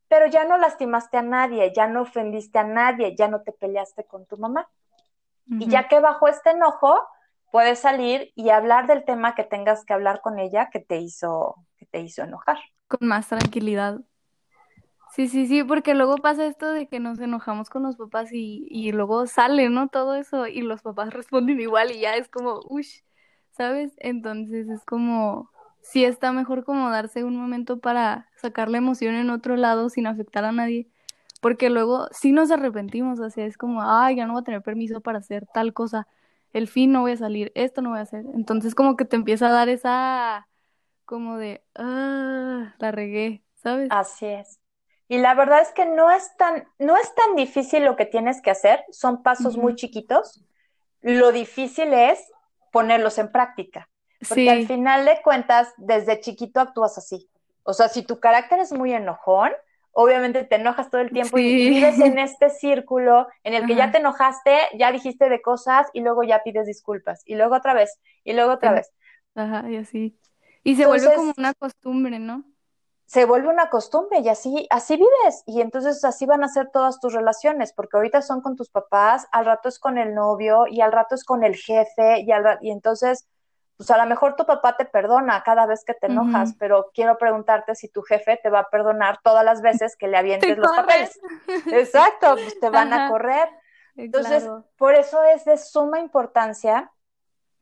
Pero 0.08 0.26
ya 0.26 0.44
no 0.44 0.58
lastimaste 0.58 1.18
a 1.18 1.22
nadie, 1.22 1.72
ya 1.74 1.86
no 1.86 2.02
ofendiste 2.02 2.58
a 2.58 2.64
nadie, 2.64 3.14
ya 3.14 3.28
no 3.28 3.42
te 3.42 3.52
peleaste 3.52 4.04
con 4.04 4.26
tu 4.26 4.36
mamá. 4.38 4.68
Y 5.46 5.68
ya 5.68 5.88
que 5.88 6.00
bajó 6.00 6.26
este 6.26 6.50
enojo, 6.50 7.06
puedes 7.54 7.78
salir 7.78 8.32
y 8.34 8.50
hablar 8.50 8.88
del 8.88 9.04
tema 9.04 9.36
que 9.36 9.44
tengas 9.44 9.84
que 9.84 9.92
hablar 9.92 10.20
con 10.22 10.40
ella 10.40 10.70
que 10.72 10.80
te 10.80 10.98
hizo, 10.98 11.64
que 11.78 11.86
te 11.86 12.00
hizo 12.00 12.24
enojar. 12.24 12.58
Con 12.88 13.06
más 13.06 13.28
tranquilidad. 13.28 14.00
Sí, 15.12 15.28
sí, 15.28 15.46
sí, 15.46 15.62
porque 15.62 15.94
luego 15.94 16.16
pasa 16.16 16.46
esto 16.46 16.72
de 16.72 16.88
que 16.88 16.98
nos 16.98 17.20
enojamos 17.20 17.70
con 17.70 17.84
los 17.84 17.94
papás 17.94 18.32
y, 18.32 18.66
y 18.68 18.90
luego 18.90 19.28
sale, 19.28 19.70
¿no? 19.70 19.86
Todo 19.86 20.16
eso 20.16 20.48
y 20.48 20.62
los 20.62 20.82
papás 20.82 21.10
responden 21.14 21.60
igual 21.60 21.92
y 21.92 22.00
ya 22.00 22.16
es 22.16 22.28
como, 22.28 22.58
uff, 22.68 22.88
¿sabes? 23.52 23.92
Entonces 23.98 24.68
es 24.68 24.84
como, 24.84 25.48
sí 25.80 26.04
está 26.04 26.32
mejor 26.32 26.64
como 26.64 26.90
darse 26.90 27.22
un 27.22 27.36
momento 27.36 27.78
para 27.78 28.28
sacar 28.34 28.68
la 28.68 28.78
emoción 28.78 29.14
en 29.14 29.30
otro 29.30 29.54
lado 29.54 29.90
sin 29.90 30.08
afectar 30.08 30.44
a 30.44 30.50
nadie, 30.50 30.88
porque 31.40 31.70
luego 31.70 32.08
sí 32.10 32.32
nos 32.32 32.50
arrepentimos, 32.50 33.20
o 33.20 33.30
sea, 33.30 33.46
es 33.46 33.56
como, 33.56 33.80
ay, 33.80 34.16
ya 34.16 34.26
no 34.26 34.32
voy 34.32 34.40
a 34.40 34.44
tener 34.44 34.62
permiso 34.62 35.00
para 35.02 35.18
hacer 35.18 35.46
tal 35.54 35.72
cosa, 35.72 36.08
el 36.54 36.68
fin 36.68 36.92
no 36.92 37.02
voy 37.02 37.12
a 37.12 37.18
salir, 37.18 37.52
esto 37.56 37.82
no 37.82 37.90
voy 37.90 38.00
a 38.00 38.02
hacer. 38.02 38.24
Entonces 38.34 38.74
como 38.76 38.96
que 38.96 39.06
te 39.06 39.16
empieza 39.16 39.48
a 39.48 39.52
dar 39.52 39.70
esa, 39.70 40.48
como 41.06 41.38
de, 41.38 41.64
ah, 41.76 42.74
la 42.80 42.92
regué, 42.92 43.44
¿sabes? 43.56 43.94
Así 43.94 44.26
es. 44.26 44.60
Y 45.08 45.18
la 45.18 45.34
verdad 45.34 45.60
es 45.60 45.72
que 45.72 45.84
no 45.86 46.10
es 46.10 46.34
tan, 46.36 46.66
no 46.78 46.96
es 46.96 47.14
tan 47.14 47.36
difícil 47.36 47.84
lo 47.84 47.96
que 47.96 48.06
tienes 48.06 48.40
que 48.40 48.50
hacer, 48.50 48.84
son 48.90 49.22
pasos 49.22 49.56
muy 49.56 49.74
chiquitos. 49.74 50.42
Lo 51.02 51.32
difícil 51.32 51.92
es 51.92 52.20
ponerlos 52.72 53.18
en 53.18 53.30
práctica, 53.30 53.90
porque 54.28 54.50
al 54.50 54.60
Sí, 54.60 54.64
final 54.64 55.04
de 55.04 55.20
cuentas, 55.22 55.72
desde 55.76 56.20
chiquito 56.20 56.60
actúas 56.60 56.98
así. 56.98 57.30
O 57.64 57.74
sea, 57.74 57.88
si 57.88 58.02
tu 58.02 58.20
carácter 58.20 58.60
es 58.60 58.72
muy 58.72 58.92
enojón, 58.94 59.52
obviamente 59.94 60.44
te 60.44 60.56
enojas 60.56 60.90
todo 60.90 61.00
el 61.00 61.12
tiempo 61.12 61.38
y, 61.38 61.46
y 61.58 61.68
vives 61.70 62.00
en 62.00 62.18
este 62.18 62.50
círculo 62.50 63.28
en 63.44 63.54
el 63.54 63.66
que 63.66 63.76
ya 63.76 63.90
te 63.92 63.98
enojaste, 63.98 64.56
ya 64.78 64.92
dijiste 64.92 65.28
de 65.28 65.42
cosas 65.42 65.88
y 65.92 66.00
luego 66.02 66.22
ya 66.24 66.42
pides 66.44 66.66
disculpas, 66.66 67.22
y 67.26 67.36
luego 67.36 67.56
otra 67.56 67.74
vez, 67.74 68.00
y 68.24 68.32
luego 68.34 68.52
otra 68.52 68.72
ajá, 68.72 68.74
vez. 68.74 68.92
ajá, 69.34 69.70
y 69.70 69.76
así. 69.76 70.18
Y 70.64 70.76
se 70.76 70.86
vuelve 70.86 71.12
como 71.12 71.34
una 71.38 71.54
costumbre, 71.54 72.18
¿no? 72.18 72.44
se 73.06 73.26
vuelve 73.26 73.48
una 73.48 73.70
costumbre 73.70 74.20
y 74.20 74.28
así, 74.28 74.66
así 74.70 74.96
vives 74.96 75.42
y 75.46 75.60
entonces 75.60 76.04
así 76.04 76.26
van 76.26 76.42
a 76.42 76.48
ser 76.48 76.70
todas 76.72 77.00
tus 77.00 77.12
relaciones, 77.12 77.72
porque 77.72 77.96
ahorita 77.96 78.22
son 78.22 78.40
con 78.40 78.56
tus 78.56 78.70
papás, 78.70 79.26
al 79.32 79.44
rato 79.46 79.68
es 79.68 79.78
con 79.78 79.98
el 79.98 80.14
novio 80.14 80.66
y 80.68 80.80
al 80.80 80.92
rato 80.92 81.14
es 81.14 81.24
con 81.24 81.44
el 81.44 81.54
jefe 81.56 82.20
y, 82.20 82.32
al, 82.32 82.58
y 82.62 82.70
entonces, 82.70 83.26
pues 83.76 83.90
a 83.90 83.98
lo 83.98 84.06
mejor 84.06 84.36
tu 84.36 84.46
papá 84.46 84.76
te 84.76 84.84
perdona 84.84 85.42
cada 85.42 85.66
vez 85.66 85.84
que 85.84 85.94
te 85.94 86.06
enojas, 86.06 86.54
pero 86.58 86.90
quiero 86.94 87.18
preguntarte 87.18 87.74
si 87.74 87.88
tu 87.88 88.02
jefe 88.02 88.38
te 88.42 88.48
va 88.48 88.60
a 88.60 88.70
perdonar 88.70 89.18
todas 89.22 89.44
las 89.44 89.62
veces 89.62 89.96
que 89.96 90.06
le 90.06 90.12
Te 90.14 90.18
avientes 90.18 90.58
los 90.58 90.70
papeles. 90.70 91.20
Exacto, 91.72 92.34
pues 92.34 92.58
te 92.60 92.70
van 92.70 92.92
a 92.92 93.10
correr. 93.10 93.48
Entonces, 93.96 94.44
claro. 94.44 94.64
por 94.76 94.94
eso 94.94 95.22
es 95.24 95.44
de 95.44 95.56
suma 95.56 95.98
importancia 95.98 96.92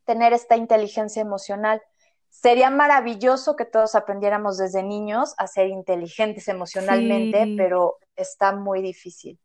tener 0.04 0.32
esta 0.32 0.56
inteligencia 0.56 1.22
emocional. 1.22 1.82
Sería 2.28 2.70
maravilloso 2.70 3.56
que 3.56 3.64
todos 3.64 3.94
aprendiéramos 3.94 4.58
desde 4.58 4.82
niños 4.82 5.34
a 5.38 5.46
ser 5.46 5.68
inteligentes 5.68 6.48
emocionalmente, 6.48 7.44
Sí. 7.44 7.54
pero 7.56 7.98
está 8.16 8.52
muy 8.52 8.82
difícil. 8.82 9.38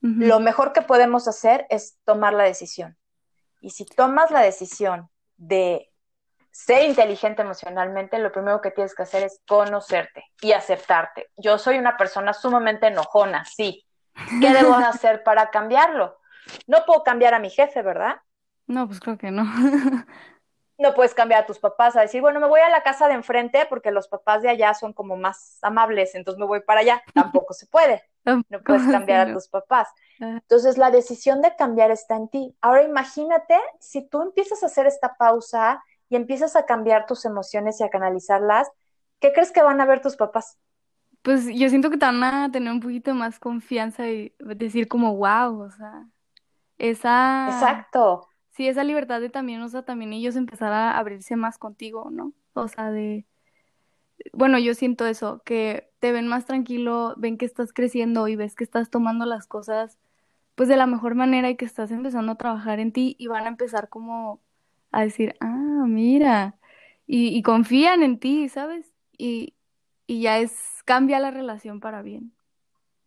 Lo 0.00 0.38
mejor 0.38 0.72
que 0.72 0.82
podemos 0.82 1.26
hacer 1.26 1.66
es 1.68 1.98
tomar 2.04 2.32
la 2.32 2.44
decisión. 2.44 2.96
Y 3.60 3.70
si 3.70 3.84
tomas 3.84 4.30
la 4.30 4.40
decisión 4.40 5.10
de 5.36 5.90
ser 6.56 6.84
inteligente 6.84 7.42
emocionalmente, 7.42 8.18
lo 8.18 8.32
primero 8.32 8.62
que 8.62 8.70
tienes 8.70 8.94
que 8.94 9.02
hacer 9.02 9.22
es 9.22 9.42
conocerte 9.46 10.24
y 10.40 10.52
aceptarte. 10.52 11.28
Yo 11.36 11.58
soy 11.58 11.76
una 11.76 11.98
persona 11.98 12.32
sumamente 12.32 12.86
enojona, 12.86 13.44
sí. 13.44 13.84
¿Qué 14.40 14.54
debo 14.54 14.74
hacer 14.74 15.22
para 15.22 15.50
cambiarlo? 15.50 16.18
No 16.66 16.84
puedo 16.86 17.04
cambiar 17.04 17.34
a 17.34 17.40
mi 17.40 17.50
jefe, 17.50 17.82
¿verdad? 17.82 18.16
No, 18.66 18.86
pues 18.86 19.00
creo 19.00 19.18
que 19.18 19.30
no. 19.30 19.44
no 20.78 20.94
puedes 20.94 21.12
cambiar 21.12 21.42
a 21.42 21.46
tus 21.46 21.58
papás 21.58 21.94
a 21.94 22.00
decir, 22.00 22.22
bueno, 22.22 22.40
me 22.40 22.48
voy 22.48 22.60
a 22.60 22.70
la 22.70 22.82
casa 22.82 23.06
de 23.06 23.14
enfrente 23.14 23.66
porque 23.68 23.90
los 23.90 24.08
papás 24.08 24.40
de 24.40 24.48
allá 24.48 24.72
son 24.72 24.94
como 24.94 25.14
más 25.16 25.58
amables, 25.60 26.14
entonces 26.14 26.38
me 26.40 26.46
voy 26.46 26.60
para 26.62 26.80
allá. 26.80 27.02
Tampoco 27.14 27.52
se 27.52 27.66
puede. 27.66 28.02
No 28.24 28.42
puedes 28.64 28.90
cambiar 28.90 29.28
a 29.28 29.32
tus 29.34 29.46
papás. 29.48 29.88
Ah, 30.20 30.40
Entonces 30.40 30.78
la 30.78 30.90
decisión 30.90 31.42
de 31.42 31.54
cambiar 31.54 31.90
está 31.90 32.16
en 32.16 32.28
ti. 32.28 32.56
Ahora 32.62 32.82
imagínate 32.82 33.56
si 33.78 34.08
tú 34.08 34.22
empiezas 34.22 34.62
a 34.62 34.66
hacer 34.66 34.86
esta 34.86 35.16
pausa 35.16 35.84
y 36.08 36.16
empiezas 36.16 36.56
a 36.56 36.66
cambiar 36.66 37.06
tus 37.06 37.24
emociones 37.24 37.80
y 37.80 37.84
a 37.84 37.90
canalizarlas, 37.90 38.68
¿qué 39.20 39.32
crees 39.32 39.52
que 39.52 39.62
van 39.62 39.80
a 39.80 39.86
ver 39.86 40.00
tus 40.00 40.16
papás? 40.16 40.58
Pues 41.22 41.46
yo 41.46 41.68
siento 41.68 41.90
que 41.90 41.96
te 41.96 42.06
van 42.06 42.22
a 42.22 42.50
tener 42.52 42.72
un 42.72 42.80
poquito 42.80 43.14
más 43.14 43.38
confianza 43.40 44.08
y 44.08 44.32
decir 44.38 44.86
como, 44.86 45.16
wow, 45.16 45.60
o 45.60 45.70
sea, 45.70 46.08
esa, 46.78 47.48
Exacto. 47.48 48.28
sí, 48.50 48.68
esa 48.68 48.84
libertad 48.84 49.20
de 49.20 49.28
también, 49.28 49.60
o 49.62 49.68
sea, 49.68 49.82
también 49.84 50.12
ellos 50.12 50.36
empezar 50.36 50.72
a 50.72 50.96
abrirse 50.96 51.34
más 51.34 51.58
contigo, 51.58 52.10
¿no? 52.12 52.32
O 52.54 52.68
sea, 52.68 52.90
de, 52.92 53.26
bueno, 54.32 54.58
yo 54.58 54.74
siento 54.74 55.06
eso, 55.06 55.42
que 55.44 55.90
te 55.98 56.12
ven 56.12 56.28
más 56.28 56.44
tranquilo, 56.46 57.14
ven 57.16 57.38
que 57.38 57.46
estás 57.46 57.72
creciendo 57.72 58.28
y 58.28 58.36
ves 58.36 58.54
que 58.54 58.64
estás 58.64 58.90
tomando 58.90 59.26
las 59.26 59.46
cosas 59.46 59.98
pues 60.54 60.68
de 60.70 60.76
la 60.76 60.86
mejor 60.86 61.14
manera 61.14 61.50
y 61.50 61.56
que 61.56 61.66
estás 61.66 61.90
empezando 61.90 62.32
a 62.32 62.36
trabajar 62.36 62.80
en 62.80 62.92
ti 62.92 63.14
y 63.18 63.28
van 63.28 63.44
a 63.44 63.48
empezar 63.48 63.88
como 63.90 64.40
a 64.96 65.02
decir, 65.02 65.36
ah, 65.40 65.84
mira, 65.86 66.58
y, 67.06 67.42
confían 67.42 68.02
en 68.02 68.18
ti, 68.18 68.48
¿sabes? 68.48 68.94
Y, 69.18 69.54
y 70.06 70.22
ya 70.22 70.38
es, 70.38 70.82
cambia 70.86 71.20
la 71.20 71.30
relación 71.30 71.80
para 71.80 72.00
bien. 72.00 72.32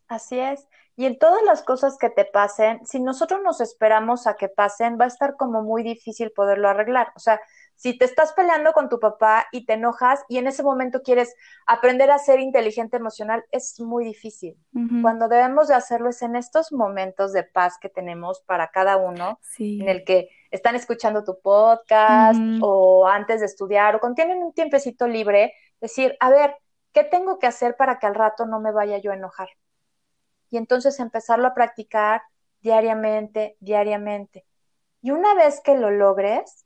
Así 0.08 0.38
es. 0.38 0.67
Y 0.96 1.05
en 1.05 1.17
todas 1.17 1.41
las 1.43 1.63
cosas 1.63 1.98
que 1.98 2.12
te 2.12 2.25
pasen, 2.25 2.86
si 2.86 3.00
nosotros 3.00 3.41
nos 3.43 3.60
esperamos 3.60 4.27
a 4.27 4.36
que 4.36 4.50
pasen, 4.50 5.00
va 5.00 5.05
a 5.05 5.08
estar 5.08 5.36
como 5.36 5.63
muy 5.63 5.81
difícil 5.81 6.31
poderlo 6.31 6.69
arreglar. 6.69 7.12
O 7.15 7.19
sea, 7.19 7.41
si 7.79 7.98
te 7.98 8.03
estás 8.03 8.33
peleando 8.33 8.74
con 8.74 8.89
tu 8.89 9.00
papá 9.00 9.48
y 9.53 9.65
te 9.65 9.74
enojas 9.74 10.25
y 10.27 10.38
en 10.38 10.48
ese 10.48 10.63
momento 10.63 11.01
quieres 11.01 11.33
aprender 11.65 12.12
a 12.12 12.19
ser 12.19 12.41
inteligente 12.41 12.98
emocional, 12.98 13.45
es 13.51 13.79
muy 13.79 14.03
difícil. 14.03 14.57
Cuando 15.01 15.29
debemos 15.29 15.69
de 15.69 15.75
hacerlo 15.75 16.09
es 16.09 16.21
en 16.21 16.36
estos 16.36 16.74
momentos 16.74 17.31
de 17.31 17.43
paz 17.43 17.77
que 17.79 17.88
tenemos 17.88 18.41
para 18.41 18.67
cada 18.67 18.98
uno, 18.98 19.39
en 19.57 19.88
el 19.88 20.03
que 20.03 20.27
están 20.51 20.75
escuchando 20.75 21.24
tu 21.24 21.39
podcast 21.39 22.41
o 22.62 23.07
antes 23.07 23.39
de 23.39 23.45
estudiar 23.45 23.95
o 23.95 24.00
cuando 24.01 24.15
tienen 24.15 24.39
un 24.39 24.51
tiempecito 24.51 25.07
libre, 25.07 25.53
decir, 25.79 26.17
a 26.19 26.29
ver, 26.29 26.57
¿qué 26.91 27.05
tengo 27.05 27.39
que 27.39 27.48
hacer 27.48 27.77
para 27.77 27.98
que 27.98 28.07
al 28.07 28.15
rato 28.15 28.45
no 28.45 28.59
me 28.59 28.74
vaya 28.74 28.98
yo 28.98 29.12
a 29.12 29.15
enojar? 29.15 29.48
y 30.50 30.57
entonces 30.57 31.00
empezarlo 31.00 31.48
a 31.48 31.53
practicar 31.53 32.24
diariamente, 32.62 33.55
diariamente. 33.59 34.45
Y 35.01 35.12
una 35.12 35.33
vez 35.36 35.62
que 35.62 35.77
lo 35.77 35.91
logres, 35.91 36.65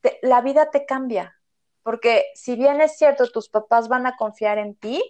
te, 0.00 0.18
la 0.22 0.40
vida 0.40 0.70
te 0.70 0.86
cambia, 0.86 1.36
porque 1.82 2.24
si 2.34 2.56
bien 2.56 2.80
es 2.80 2.96
cierto, 2.98 3.30
tus 3.30 3.48
papás 3.48 3.88
van 3.88 4.06
a 4.06 4.16
confiar 4.16 4.58
en 4.58 4.74
ti, 4.74 5.02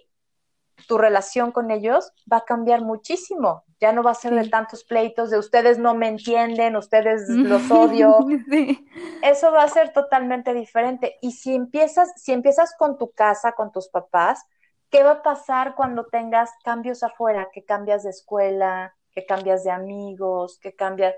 tu 0.87 0.97
relación 0.97 1.51
con 1.51 1.71
ellos 1.71 2.11
va 2.31 2.37
a 2.37 2.45
cambiar 2.45 2.81
muchísimo. 2.81 3.63
Ya 3.79 3.93
no 3.93 4.03
va 4.03 4.11
a 4.11 4.15
ser 4.15 4.33
de 4.33 4.49
tantos 4.49 4.83
pleitos, 4.83 5.29
de 5.29 5.37
ustedes 5.37 5.77
no 5.77 5.93
me 5.93 6.07
entienden, 6.07 6.75
ustedes 6.75 7.27
los 7.29 7.69
odio. 7.71 8.17
Sí. 8.49 8.85
Eso 9.21 9.51
va 9.51 9.63
a 9.63 9.69
ser 9.69 9.93
totalmente 9.93 10.53
diferente. 10.53 11.17
Y 11.21 11.33
si 11.33 11.55
empiezas, 11.55 12.11
si 12.17 12.31
empiezas 12.31 12.75
con 12.77 12.97
tu 12.97 13.11
casa, 13.11 13.53
con 13.53 13.71
tus 13.71 13.89
papás, 13.89 14.43
¿qué 14.89 15.03
va 15.03 15.11
a 15.11 15.23
pasar 15.23 15.75
cuando 15.75 16.05
tengas 16.05 16.51
cambios 16.63 17.03
afuera? 17.03 17.49
Que 17.53 17.63
cambias 17.63 18.03
de 18.03 18.09
escuela, 18.09 18.95
que 19.11 19.25
cambias 19.25 19.63
de 19.63 19.71
amigos, 19.71 20.59
que 20.59 20.75
cambias... 20.75 21.15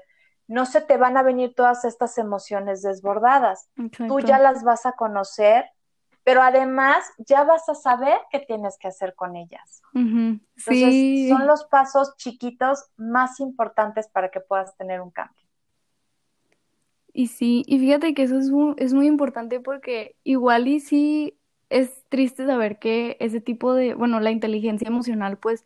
No 0.47 0.65
se 0.65 0.81
te 0.81 0.97
van 0.97 1.17
a 1.17 1.23
venir 1.23 1.53
todas 1.55 1.85
estas 1.85 2.17
emociones 2.17 2.81
desbordadas. 2.81 3.69
Tú 4.07 4.19
ya 4.19 4.37
las 4.39 4.63
vas 4.63 4.85
a 4.85 4.93
conocer, 4.93 5.65
pero 6.23 6.41
además 6.41 7.05
ya 7.17 7.43
vas 7.43 7.67
a 7.69 7.75
saber 7.75 8.17
qué 8.31 8.39
tienes 8.39 8.77
que 8.77 8.87
hacer 8.89 9.15
con 9.15 9.35
ellas. 9.35 9.81
Entonces, 9.93 11.27
son 11.29 11.41
Sí. 11.41 11.47
los 11.47 11.65
pasos 11.65 12.15
chiquitos 12.17 12.85
más 12.97 13.39
importantes 13.39 14.07
para 14.09 14.29
que 14.29 14.39
puedas 14.41 14.75
tener 14.77 15.01
un 15.01 15.11
cambio. 15.11 15.41
Y 17.13 17.27
sí, 17.27 17.63
y 17.67 17.79
fíjate 17.79 18.13
que 18.13 18.23
eso 18.23 18.37
es 18.39 18.49
es 18.77 18.93
muy 18.93 19.07
importante 19.07 19.59
porque 19.59 20.15
igual 20.23 20.67
y 20.67 20.79
sí 20.79 21.37
es 21.69 22.03
triste 22.09 22.45
saber 22.45 22.79
que 22.79 23.17
ese 23.19 23.41
tipo 23.41 23.73
de, 23.73 23.93
bueno, 23.95 24.19
la 24.19 24.31
inteligencia 24.31 24.87
emocional 24.87 25.37
pues 25.37 25.65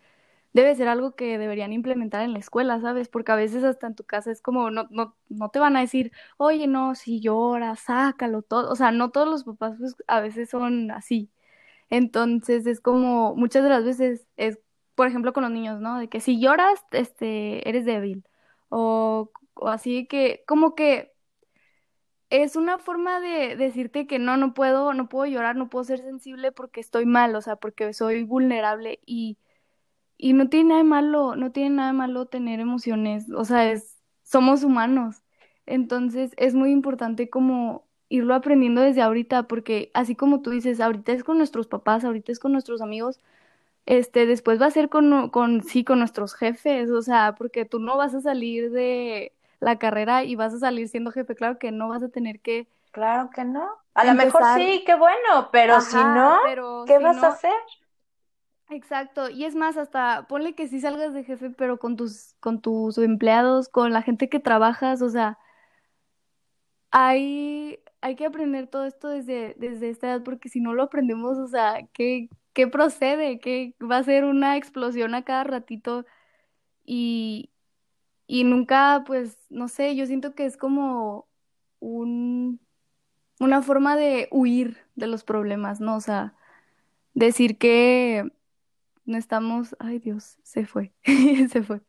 debe 0.56 0.74
ser 0.76 0.88
algo 0.88 1.16
que 1.16 1.38
deberían 1.38 1.74
implementar 1.74 2.22
en 2.24 2.32
la 2.34 2.40
escuela, 2.40 2.80
¿sabes? 2.80 3.10
Porque 3.10 3.32
a 3.34 3.36
veces 3.36 3.64
hasta 3.66 3.88
en 3.88 3.96
tu 3.96 4.06
casa 4.06 4.32
es 4.32 4.42
como, 4.42 4.72
no, 4.72 4.88
no, 4.90 5.16
no 5.30 5.50
te 5.50 5.60
van 5.60 5.76
a 5.76 5.82
decir, 5.82 6.14
oye, 6.38 6.68
no, 6.68 6.96
si 6.96 7.20
llora, 7.20 7.76
sácalo 7.76 8.42
todo, 8.42 8.72
o 8.72 8.76
sea, 8.78 8.92
no 8.92 9.12
todos 9.12 9.28
los 9.28 9.44
papás 9.44 9.76
pues 9.80 9.96
a 10.08 10.22
veces 10.22 10.50
son 10.50 10.92
así. 10.92 11.30
Entonces 11.90 12.68
es 12.68 12.82
como, 12.82 13.36
muchas 13.36 13.64
de 13.64 13.70
las 13.70 13.84
veces 13.86 14.28
es, 14.38 14.60
por 14.96 15.08
ejemplo, 15.08 15.34
con 15.34 15.44
los 15.44 15.52
niños, 15.52 15.82
¿no? 15.82 16.00
De 16.00 16.10
que 16.10 16.22
si 16.22 16.40
lloras, 16.40 16.80
este, 16.92 17.68
eres 17.70 17.86
débil. 17.86 18.26
O, 18.70 19.32
o 19.56 19.70
así 19.70 20.08
que, 20.08 20.44
como 20.48 20.76
que 20.76 21.14
es 22.30 22.56
una 22.56 22.78
forma 22.80 23.20
de 23.20 23.56
decirte 23.56 24.08
que 24.08 24.20
no, 24.20 24.38
no 24.38 24.54
puedo, 24.54 24.94
no 24.94 25.08
puedo 25.10 25.26
llorar, 25.26 25.56
no 25.56 25.70
puedo 25.70 25.84
ser 25.86 26.00
sensible 26.02 26.52
porque 26.52 26.80
estoy 26.82 27.06
mal, 27.06 27.36
o 27.36 27.42
sea, 27.42 27.56
porque 27.56 27.94
soy 27.94 28.24
vulnerable 28.24 29.00
y, 29.06 29.38
y 30.18 30.34
no 30.34 30.50
tiene 30.50 30.70
nada 30.70 30.84
de 30.84 30.90
malo, 30.90 31.36
no 31.36 31.52
tiene 31.52 31.72
nada 31.72 31.92
de 31.92 31.98
malo 31.98 32.26
tener 32.28 32.60
emociones, 32.60 33.30
o 33.32 33.46
sea, 33.46 33.72
es, 33.72 33.98
somos 34.24 34.64
humanos. 34.64 35.24
Entonces 35.66 36.32
es 36.38 36.54
muy 36.56 36.72
importante 36.72 37.30
como 37.30 37.86
irlo 38.10 38.36
aprendiendo 38.36 38.82
desde 38.82 39.02
ahorita, 39.02 39.44
porque 39.44 39.92
así 39.94 40.16
como 40.16 40.42
tú 40.42 40.52
dices, 40.52 40.80
ahorita 40.80 41.12
es 41.12 41.24
con 41.24 41.38
nuestros 41.38 41.68
papás, 41.68 42.04
ahorita 42.06 42.32
es 42.32 42.40
con 42.40 42.52
nuestros 42.52 42.82
amigos, 42.82 43.20
este, 43.86 44.26
después 44.26 44.62
va 44.62 44.68
a 44.68 44.72
ser 44.72 44.90
con, 44.90 45.30
con, 45.30 45.64
sí, 45.64 45.84
con 45.84 46.00
nuestros 46.00 46.34
jefes, 46.36 46.90
o 46.92 47.02
sea, 47.02 47.36
porque 47.38 47.66
tú 47.66 47.80
no 47.80 47.98
vas 47.98 48.16
a 48.16 48.22
salir 48.22 48.72
de 48.72 49.34
la 49.60 49.78
carrera 49.78 50.24
y 50.24 50.36
vas 50.36 50.54
a 50.54 50.60
salir 50.60 50.88
siendo 50.90 51.12
jefe, 51.12 51.36
claro 51.36 51.60
que 51.60 51.72
no 51.72 51.90
vas 51.90 52.04
a 52.04 52.10
tener 52.10 52.40
que 52.40 52.68
Claro 52.96 53.30
que 53.30 53.44
no. 53.44 53.68
A 53.94 54.06
lo 54.06 54.14
mejor 54.14 54.42
sí, 54.56 54.84
qué 54.86 54.96
bueno, 54.96 55.50
pero 55.52 55.82
si 55.82 55.98
no, 55.98 56.38
¿qué 56.88 56.98
vas 56.98 57.22
a 57.22 57.28
hacer? 57.28 57.52
Exacto, 58.70 59.30
y 59.30 59.46
es 59.46 59.56
más, 59.56 59.78
hasta 59.78 60.26
ponle 60.28 60.56
que 60.56 60.68
sí 60.68 60.80
salgas 60.82 61.14
de 61.14 61.24
jefe, 61.24 61.52
pero 61.52 61.78
con 61.80 61.96
tus, 61.96 62.34
con 62.40 62.62
tus 62.62 62.98
empleados, 62.98 63.70
con 63.70 63.94
la 63.94 64.02
gente 64.02 64.28
que 64.28 64.40
trabajas, 64.40 65.02
o 65.04 65.10
sea, 65.10 65.38
hay, 66.92 67.80
hay 68.02 68.16
que 68.16 68.26
aprender 68.26 68.68
todo 68.68 68.86
esto 68.86 69.08
desde, 69.10 69.56
desde 69.60 69.90
esta 69.90 70.08
edad, 70.08 70.24
porque 70.24 70.50
si 70.50 70.60
no 70.62 70.74
lo 70.74 70.84
aprendemos, 70.84 71.38
o 71.38 71.48
sea, 71.48 71.88
¿qué, 71.94 72.30
qué 72.54 72.68
procede? 72.68 73.40
¿Qué 73.40 73.76
va 73.82 73.98
a 73.98 74.04
ser 74.04 74.24
una 74.26 74.58
explosión 74.58 75.14
a 75.16 75.24
cada 75.26 75.44
ratito? 75.44 76.06
Y, 76.86 77.52
y 78.28 78.46
nunca, 78.46 79.04
pues, 79.08 79.40
no 79.50 79.70
sé, 79.70 79.96
yo 79.96 80.06
siento 80.08 80.36
que 80.36 80.46
es 80.46 80.58
como 80.58 81.28
un, 81.80 82.62
una 83.40 83.62
forma 83.64 83.96
de 83.98 84.28
huir 84.32 84.78
de 84.96 85.08
los 85.08 85.24
problemas, 85.24 85.82
¿no? 85.82 85.96
O 85.98 86.02
sea, 86.02 86.36
decir 87.14 87.58
que 87.58 88.32
no 89.06 89.18
estamos, 89.18 89.76
ay 89.80 90.00
Dios, 90.00 90.38
se 90.44 90.66
fue, 90.66 90.94
se 91.52 91.64
fue. 91.64 91.82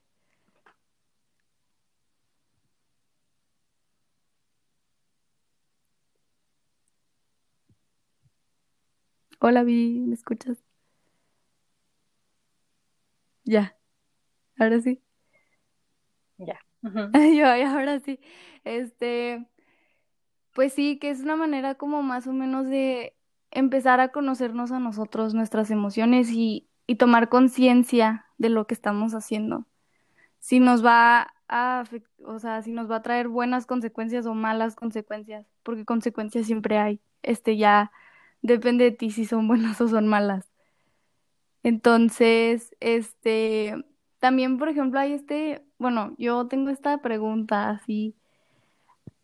Hola, 9.41 9.63
Vi, 9.65 10.01
¿me 10.01 10.15
escuchas? 10.15 10.59
Ya, 13.45 13.77
ahora 14.59 14.81
sí. 14.83 15.03
Ya. 16.39 16.59
Yo, 17.37 17.47
ahora 17.69 18.01
sí. 18.01 18.21
Este, 18.65 19.47
pues 20.55 20.73
sí, 20.73 20.99
que 20.99 21.11
es 21.11 21.21
una 21.21 21.37
manera 21.37 21.75
como 21.77 22.03
más 22.03 22.27
o 22.27 22.33
menos 22.33 22.67
de 22.67 23.17
empezar 23.51 24.01
a 24.01 24.11
conocernos 24.13 24.73
a 24.73 24.79
nosotros, 24.79 25.35
nuestras 25.35 25.71
emociones 25.71 26.31
y, 26.33 26.69
y 26.87 26.97
tomar 26.97 27.29
conciencia 27.29 28.27
de 28.39 28.49
lo 28.49 28.67
que 28.67 28.75
estamos 28.75 29.15
haciendo. 29.15 29.67
Si 30.39 30.61
nos 30.61 30.85
va 30.85 31.35
a, 31.49 31.85
o 32.25 32.39
sea, 32.39 32.63
si 32.63 32.73
nos 32.73 32.91
va 32.91 32.97
a 32.97 33.03
traer 33.03 33.29
buenas 33.29 33.67
consecuencias 33.67 34.27
o 34.27 34.35
malas 34.35 34.77
consecuencias, 34.77 35.47
porque 35.63 35.85
consecuencias 35.85 36.47
siempre 36.47 36.79
hay. 36.79 37.01
Este 37.23 37.57
ya 37.57 37.93
depende 38.43 38.85
de 38.85 38.91
ti 38.93 39.11
si 39.11 39.25
son 39.25 39.49
buenas 39.49 39.81
o 39.81 39.89
son 39.89 40.07
malas. 40.09 40.49
Entonces, 41.63 42.77
este, 42.81 43.75
también, 44.21 44.59
por 44.59 44.69
ejemplo, 44.69 45.01
hay 45.01 45.13
este, 45.13 45.65
bueno, 45.79 46.15
yo 46.19 46.47
tengo 46.47 46.71
esta 46.71 46.99
pregunta 47.03 47.71
así. 47.71 48.15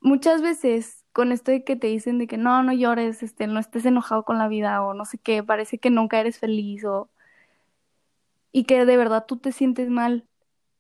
Muchas 0.01 0.43
veces 0.43 1.05
con 1.13 1.31
esto 1.31 1.53
de 1.53 1.63
que 1.65 1.77
te 1.77 1.87
dicen 1.87 2.19
de 2.19 2.27
que 2.27 2.39
no, 2.39 2.63
no 2.63 2.73
llores, 2.73 3.23
este, 3.23 3.47
no 3.47 3.61
estés 3.61 3.87
enojado 3.87 4.25
con 4.25 4.39
la 4.39 4.49
vida 4.49 4.83
o 4.83 4.95
no 4.95 5.05
sé 5.05 5.19
qué, 5.19 5.43
parece 5.45 5.79
que 5.79 5.91
nunca 5.91 6.19
eres 6.19 6.39
feliz 6.39 6.85
o 6.85 7.11
y 8.53 8.65
que 8.65 8.85
de 8.85 8.97
verdad 8.97 9.25
tú 9.27 9.39
te 9.39 9.53
sientes 9.53 9.89
mal, 9.89 10.29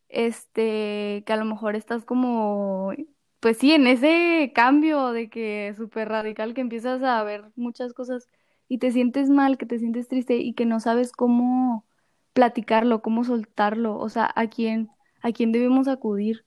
este, 0.08 1.24
que 1.26 1.32
a 1.32 1.36
lo 1.36 1.44
mejor 1.44 1.74
estás 1.74 2.04
como, 2.04 2.92
pues 3.40 3.58
sí, 3.58 3.72
en 3.72 3.86
ese 3.86 4.52
cambio 4.54 5.10
de 5.12 5.30
que 5.30 5.74
súper 5.76 6.08
radical 6.10 6.54
que 6.54 6.60
empiezas 6.60 7.02
a 7.02 7.22
ver 7.24 7.50
muchas 7.56 7.94
cosas 7.94 8.28
y 8.68 8.78
te 8.78 8.92
sientes 8.92 9.30
mal, 9.30 9.58
que 9.58 9.66
te 9.66 9.78
sientes 9.78 10.08
triste 10.08 10.36
y 10.36 10.54
que 10.54 10.66
no 10.66 10.80
sabes 10.80 11.12
cómo 11.12 11.86
platicarlo, 12.34 13.02
cómo 13.02 13.24
soltarlo, 13.24 13.98
o 13.98 14.08
sea, 14.08 14.30
a 14.34 14.46
quién, 14.48 14.90
a 15.22 15.32
quién 15.32 15.52
debemos 15.52 15.88
acudir. 15.88 16.44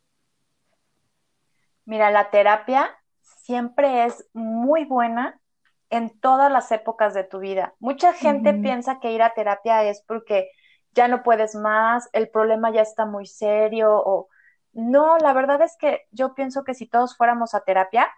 Mira, 1.85 2.09
la 2.11 2.29
terapia 2.31 2.89
siempre 3.21 4.05
es 4.05 4.27
muy 4.33 4.85
buena 4.85 5.39
en 5.91 6.19
todas 6.19 6.51
las 6.51 6.71
épocas 6.71 7.13
de 7.13 7.23
tu 7.23 7.39
vida. 7.39 7.75
Mucha 7.79 8.13
gente 8.13 8.53
piensa 8.53 8.99
que 8.99 9.11
ir 9.11 9.21
a 9.21 9.33
terapia 9.33 9.83
es 9.83 10.03
porque 10.07 10.49
ya 10.95 11.07
no 11.07 11.21
puedes 11.23 11.55
más, 11.55 12.09
el 12.13 12.29
problema 12.29 12.71
ya 12.71 12.81
está 12.81 13.05
muy 13.05 13.25
serio 13.25 13.91
o 13.93 14.29
no, 14.73 15.17
la 15.17 15.33
verdad 15.33 15.61
es 15.61 15.77
que 15.79 16.01
yo 16.11 16.33
pienso 16.33 16.63
que 16.63 16.73
si 16.73 16.85
todos 16.87 17.15
fuéramos 17.15 17.53
a 17.53 17.61
terapia, 17.61 18.11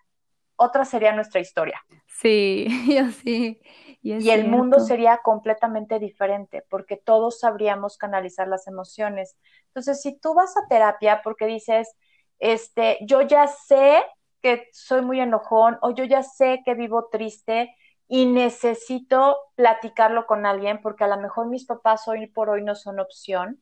otra 0.56 0.86
sería 0.86 1.13
nuestra 1.13 1.40
historia. 1.40 1.84
Sí, 2.08 2.68
yo 2.88 3.12
sí. 3.12 3.62
Y, 4.02 4.30
el 4.30 4.48
mundo 4.48 4.80
sería 4.80 5.20
completamente 5.24 6.00
diferente 6.00 6.63
porque 6.70 6.98
todos 6.98 7.40
sabríamos 7.40 7.98
canalizar 7.98 8.48
las 8.48 8.68
emociones. 8.68 9.38
Entonces, 9.68 10.02
si 10.02 10.18
tú 10.18 10.34
vas 10.34 10.56
a 10.58 10.68
terapia 10.68 11.22
porque 11.24 11.46
dices, 11.46 11.94
este, 12.40 12.98
yo 13.02 13.22
ya 13.22 13.48
sé 13.48 14.02
que 14.42 14.70
soy 14.72 15.02
muy 15.02 15.20
enojón 15.20 15.78
o 15.82 15.94
yo 15.94 16.06
ya 16.06 16.24
sé 16.24 16.62
que 16.63 16.74
vivo 16.74 17.10
triste 17.12 17.76
y 18.08 18.26
necesito 18.26 19.38
platicarlo 19.56 20.26
con 20.26 20.46
alguien 20.46 20.82
porque 20.82 21.04
a 21.04 21.08
lo 21.08 21.17
mejor 21.17 21.48
mis 21.48 21.65
papás 21.65 22.08
hoy 22.08 22.28
por 22.28 22.50
hoy 22.50 22.63
no 22.63 22.76
son 22.76 23.00
opción. 23.00 23.62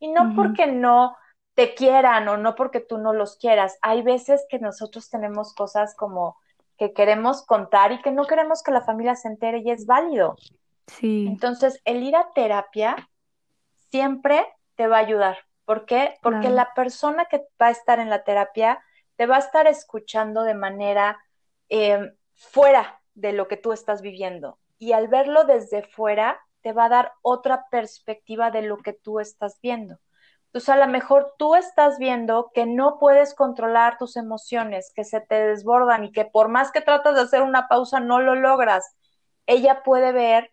Y 0.00 0.08
no 0.08 0.34
porque 0.34 0.66
no 0.66 1.16
te 1.54 1.74
quieran 1.74 2.28
o 2.28 2.36
no 2.36 2.56
porque 2.56 2.80
tú 2.80 2.98
no 2.98 3.12
los 3.12 3.36
quieras. 3.36 3.78
Hay 3.80 4.02
veces 4.02 4.44
que 4.50 4.58
nosotros 4.58 5.08
tenemos 5.08 5.54
cosas 5.54 5.94
como 5.94 6.36
que 6.76 6.92
queremos 6.92 7.46
contar 7.46 7.92
y 7.92 8.02
que 8.02 8.10
no 8.10 8.24
queremos 8.24 8.62
que 8.62 8.72
la 8.72 8.82
familia 8.82 9.14
se 9.14 9.28
entere 9.28 9.62
y 9.64 9.70
es 9.70 9.86
válido. 9.86 10.36
Sí. 10.88 11.26
Entonces, 11.28 11.80
el 11.84 12.02
ir 12.02 12.16
a 12.16 12.32
terapia 12.34 12.96
siempre 13.90 14.44
te 14.74 14.88
va 14.88 14.96
a 14.96 15.00
ayudar. 15.00 15.38
¿Por 15.64 15.86
qué? 15.86 16.16
Porque 16.20 16.50
la 16.50 16.74
persona 16.74 17.26
que 17.26 17.46
va 17.62 17.68
a 17.68 17.70
estar 17.70 18.00
en 18.00 18.10
la 18.10 18.24
terapia 18.24 18.82
te 19.16 19.26
va 19.26 19.36
a 19.36 19.38
estar 19.40 19.66
escuchando 19.68 20.42
de 20.42 20.54
manera 20.54 21.18
eh, 21.68 22.12
fuera 22.34 23.00
de 23.14 23.32
lo 23.32 23.48
que 23.48 23.56
tú 23.56 23.72
estás 23.72 24.02
viviendo. 24.02 24.58
Y 24.78 24.92
al 24.92 25.08
verlo 25.08 25.44
desde 25.44 25.82
fuera, 25.82 26.40
te 26.62 26.72
va 26.72 26.86
a 26.86 26.88
dar 26.88 27.12
otra 27.22 27.66
perspectiva 27.70 28.50
de 28.50 28.62
lo 28.62 28.78
que 28.78 28.92
tú 28.92 29.20
estás 29.20 29.58
viendo. 29.62 29.98
Entonces, 30.46 30.68
a 30.68 30.76
lo 30.76 30.86
mejor 30.86 31.34
tú 31.36 31.56
estás 31.56 31.98
viendo 31.98 32.50
que 32.54 32.64
no 32.64 32.98
puedes 32.98 33.34
controlar 33.34 33.98
tus 33.98 34.16
emociones, 34.16 34.92
que 34.94 35.04
se 35.04 35.20
te 35.20 35.46
desbordan 35.48 36.04
y 36.04 36.12
que 36.12 36.24
por 36.24 36.48
más 36.48 36.70
que 36.70 36.80
tratas 36.80 37.16
de 37.16 37.22
hacer 37.22 37.42
una 37.42 37.66
pausa, 37.66 37.98
no 37.98 38.20
lo 38.20 38.34
logras. 38.34 38.96
Ella 39.46 39.82
puede 39.82 40.12
ver 40.12 40.52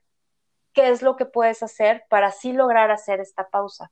qué 0.73 0.89
es 0.89 1.01
lo 1.01 1.15
que 1.15 1.25
puedes 1.25 1.61
hacer 1.63 2.03
para 2.09 2.27
así 2.27 2.51
lograr 2.51 2.91
hacer 2.91 3.19
esta 3.19 3.49
pausa. 3.49 3.91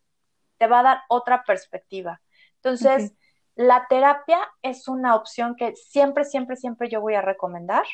Te 0.58 0.67
va 0.67 0.79
a 0.79 0.84
dar 0.84 1.01
otra 1.10 1.43
perspectiva. 1.43 2.21
Entonces, 2.55 3.13
la 3.55 3.86
terapia 3.88 4.39
es 4.62 4.88
una 4.88 5.15
opción 5.15 5.55
que 5.55 5.75
siempre, 5.75 6.25
siempre, 6.25 6.55
siempre 6.55 6.89
yo 6.89 7.01
voy 7.01 7.15
a 7.15 7.21
recomendar 7.21 7.86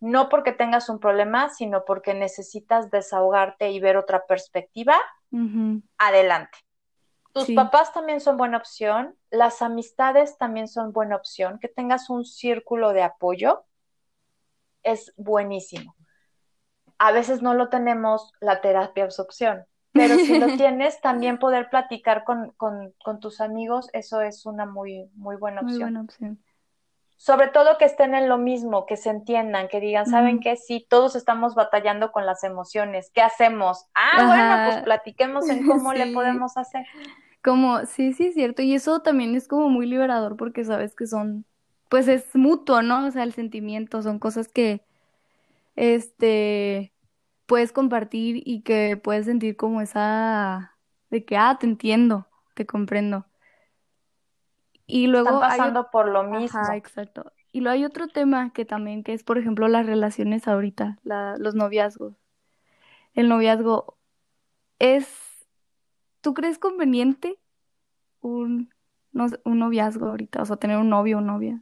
no 0.00 0.30
porque 0.30 0.52
tengas 0.52 0.88
un 0.88 0.98
problema, 0.98 1.50
sino 1.50 1.84
porque 1.84 2.14
necesitas 2.14 2.90
desahogarte 2.90 3.70
y 3.70 3.80
ver 3.80 3.96
otra 3.96 4.26
perspectiva, 4.26 4.96
adelante. 5.98 6.58
Tus 7.32 7.52
papás 7.52 7.92
también 7.92 8.20
son 8.20 8.36
buena 8.36 8.56
opción, 8.56 9.14
las 9.30 9.62
amistades 9.62 10.36
también 10.36 10.66
son 10.66 10.92
buena 10.92 11.14
opción, 11.14 11.58
que 11.60 11.68
tengas 11.68 12.10
un 12.10 12.24
círculo 12.24 12.92
de 12.92 13.02
apoyo 13.02 13.64
es 14.82 15.12
buenísimo. 15.16 15.94
A 16.98 17.12
veces 17.12 17.40
no 17.40 17.54
lo 17.54 17.68
tenemos, 17.68 18.32
la 18.40 18.60
terapia 18.60 19.04
es 19.04 19.20
opción, 19.20 19.64
pero 19.92 20.16
si 20.16 20.38
lo 20.38 20.46
tienes, 20.56 21.00
también 21.00 21.38
poder 21.38 21.70
platicar 21.70 22.24
con, 22.24 22.54
tus 23.20 23.40
amigos, 23.40 23.90
eso 23.92 24.22
es 24.22 24.44
una 24.44 24.66
muy, 24.66 25.10
muy 25.14 25.36
buena 25.36 25.60
opción. 25.60 25.78
Muy 25.78 25.82
buena 25.82 26.00
opción 26.00 26.44
sobre 27.20 27.48
todo 27.48 27.76
que 27.76 27.84
estén 27.84 28.14
en 28.14 28.30
lo 28.30 28.38
mismo, 28.38 28.86
que 28.86 28.96
se 28.96 29.10
entiendan, 29.10 29.68
que 29.68 29.78
digan, 29.78 30.06
¿saben 30.06 30.40
qué? 30.40 30.56
Sí, 30.56 30.86
todos 30.88 31.16
estamos 31.16 31.54
batallando 31.54 32.12
con 32.12 32.24
las 32.24 32.44
emociones, 32.44 33.10
¿qué 33.12 33.20
hacemos? 33.20 33.84
Ah, 33.94 34.26
bueno, 34.26 34.64
pues 34.64 34.82
platiquemos 34.84 35.46
en 35.50 35.66
cómo 35.66 35.92
le 35.92 36.14
podemos 36.14 36.56
hacer. 36.56 36.86
Como, 37.44 37.84
sí, 37.84 38.14
sí, 38.14 38.28
es 38.28 38.34
cierto, 38.34 38.62
y 38.62 38.74
eso 38.74 39.02
también 39.02 39.34
es 39.34 39.48
como 39.48 39.68
muy 39.68 39.84
liberador 39.84 40.38
porque 40.38 40.64
sabes 40.64 40.94
que 40.94 41.06
son, 41.06 41.44
pues 41.90 42.08
es 42.08 42.24
mutuo, 42.34 42.80
¿no? 42.80 43.06
O 43.06 43.10
sea, 43.10 43.24
el 43.24 43.34
sentimiento, 43.34 44.00
son 44.00 44.18
cosas 44.18 44.48
que, 44.48 44.80
este, 45.76 46.94
puedes 47.44 47.70
compartir 47.70 48.42
y 48.46 48.62
que 48.62 48.96
puedes 48.96 49.26
sentir 49.26 49.56
como 49.56 49.82
esa, 49.82 50.74
de 51.10 51.22
que, 51.26 51.36
ah, 51.36 51.58
te 51.60 51.66
entiendo, 51.66 52.28
te 52.54 52.64
comprendo. 52.64 53.26
Y 54.90 55.06
luego 55.06 55.28
Están 55.28 55.40
pasando 55.40 55.90
por 55.90 56.08
lo 56.08 56.24
mismo. 56.24 56.58
Ajá, 56.60 56.76
exacto. 56.76 57.32
Y 57.52 57.60
luego 57.60 57.74
hay 57.74 57.84
otro 57.84 58.08
tema 58.08 58.52
que 58.52 58.64
también, 58.64 59.02
que 59.02 59.12
es, 59.12 59.24
por 59.24 59.38
ejemplo, 59.38 59.68
las 59.68 59.86
relaciones 59.86 60.46
ahorita, 60.46 60.98
la, 61.02 61.36
los 61.38 61.54
noviazgos. 61.54 62.14
El 63.14 63.28
noviazgo 63.28 63.96
es, 64.78 65.08
¿tú 66.20 66.34
crees 66.34 66.58
conveniente 66.58 67.38
un, 68.20 68.72
un 69.12 69.58
noviazgo 69.58 70.06
ahorita? 70.06 70.42
O 70.42 70.44
sea, 70.46 70.56
tener 70.56 70.78
un 70.78 70.90
novio 70.90 71.18
o 71.18 71.20
novia, 71.20 71.60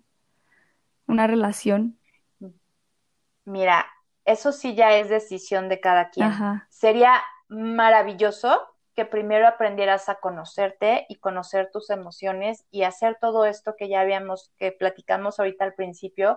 una 1.06 1.26
relación. 1.26 1.98
Mira, 3.44 3.86
eso 4.24 4.52
sí 4.52 4.74
ya 4.74 4.96
es 4.98 5.08
decisión 5.08 5.68
de 5.68 5.80
cada 5.80 6.10
quien. 6.10 6.30
Sería 6.68 7.22
maravilloso 7.48 8.60
que 8.98 9.04
primero 9.04 9.46
aprendieras 9.46 10.08
a 10.08 10.16
conocerte 10.16 11.06
y 11.08 11.20
conocer 11.20 11.70
tus 11.72 11.88
emociones 11.88 12.64
y 12.72 12.82
hacer 12.82 13.16
todo 13.20 13.44
esto 13.44 13.76
que 13.78 13.88
ya 13.88 14.00
habíamos, 14.00 14.52
que 14.58 14.72
platicamos 14.72 15.38
ahorita 15.38 15.64
al 15.64 15.74
principio, 15.74 16.36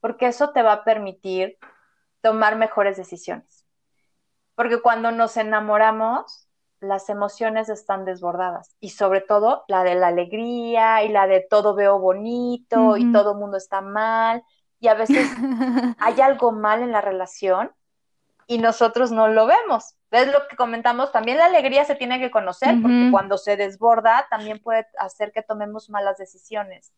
porque 0.00 0.26
eso 0.26 0.50
te 0.50 0.62
va 0.64 0.72
a 0.72 0.82
permitir 0.82 1.56
tomar 2.20 2.56
mejores 2.56 2.96
decisiones. 2.96 3.64
Porque 4.56 4.82
cuando 4.82 5.12
nos 5.12 5.36
enamoramos, 5.36 6.48
las 6.80 7.08
emociones 7.10 7.68
están 7.68 8.04
desbordadas 8.04 8.74
y 8.80 8.90
sobre 8.90 9.20
todo 9.20 9.62
la 9.68 9.84
de 9.84 9.94
la 9.94 10.08
alegría 10.08 11.04
y 11.04 11.10
la 11.10 11.28
de 11.28 11.46
todo 11.48 11.76
veo 11.76 12.00
bonito 12.00 12.96
y 12.96 13.12
todo 13.12 13.34
el 13.34 13.38
mundo 13.38 13.56
está 13.56 13.82
mal 13.82 14.42
y 14.80 14.88
a 14.88 14.94
veces 14.94 15.30
hay 16.00 16.20
algo 16.20 16.50
mal 16.50 16.82
en 16.82 16.90
la 16.90 17.02
relación 17.02 17.70
y 18.50 18.58
nosotros 18.58 19.12
no 19.12 19.28
lo 19.28 19.46
vemos. 19.46 19.94
¿Ves 20.10 20.26
lo 20.26 20.48
que 20.48 20.56
comentamos? 20.56 21.12
También 21.12 21.38
la 21.38 21.44
alegría 21.44 21.84
se 21.84 21.94
tiene 21.94 22.18
que 22.18 22.32
conocer 22.32 22.82
porque 22.82 23.08
cuando 23.12 23.38
se 23.38 23.56
desborda 23.56 24.26
también 24.28 24.58
puede 24.58 24.88
hacer 24.98 25.30
que 25.30 25.44
tomemos 25.44 25.88
malas 25.88 26.18
decisiones. 26.18 26.92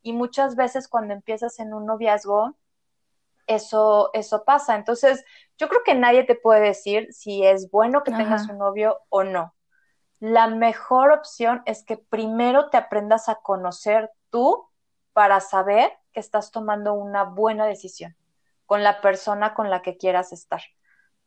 Y 0.00 0.14
muchas 0.14 0.56
veces 0.56 0.88
cuando 0.88 1.12
empiezas 1.12 1.60
en 1.60 1.74
un 1.74 1.84
noviazgo, 1.84 2.56
eso, 3.46 4.08
eso 4.14 4.44
pasa. 4.44 4.76
Entonces, 4.76 5.22
yo 5.58 5.68
creo 5.68 5.82
que 5.84 5.94
nadie 5.94 6.24
te 6.24 6.36
puede 6.36 6.62
decir 6.62 7.12
si 7.12 7.44
es 7.44 7.70
bueno 7.70 8.02
que 8.02 8.10
tengas 8.10 8.48
un 8.48 8.56
novio 8.56 9.00
o 9.10 9.24
no. 9.24 9.54
La 10.20 10.46
mejor 10.46 11.12
opción 11.12 11.62
es 11.66 11.84
que 11.84 11.98
primero 11.98 12.70
te 12.70 12.78
aprendas 12.78 13.28
a 13.28 13.34
conocer 13.34 14.10
tú 14.30 14.70
para 15.12 15.40
saber 15.40 15.92
que 16.14 16.20
estás 16.20 16.50
tomando 16.50 16.94
una 16.94 17.24
buena 17.24 17.66
decisión 17.66 18.16
con 18.64 18.82
la 18.82 19.02
persona 19.02 19.52
con 19.52 19.68
la 19.68 19.82
que 19.82 19.98
quieras 19.98 20.32
estar. 20.32 20.62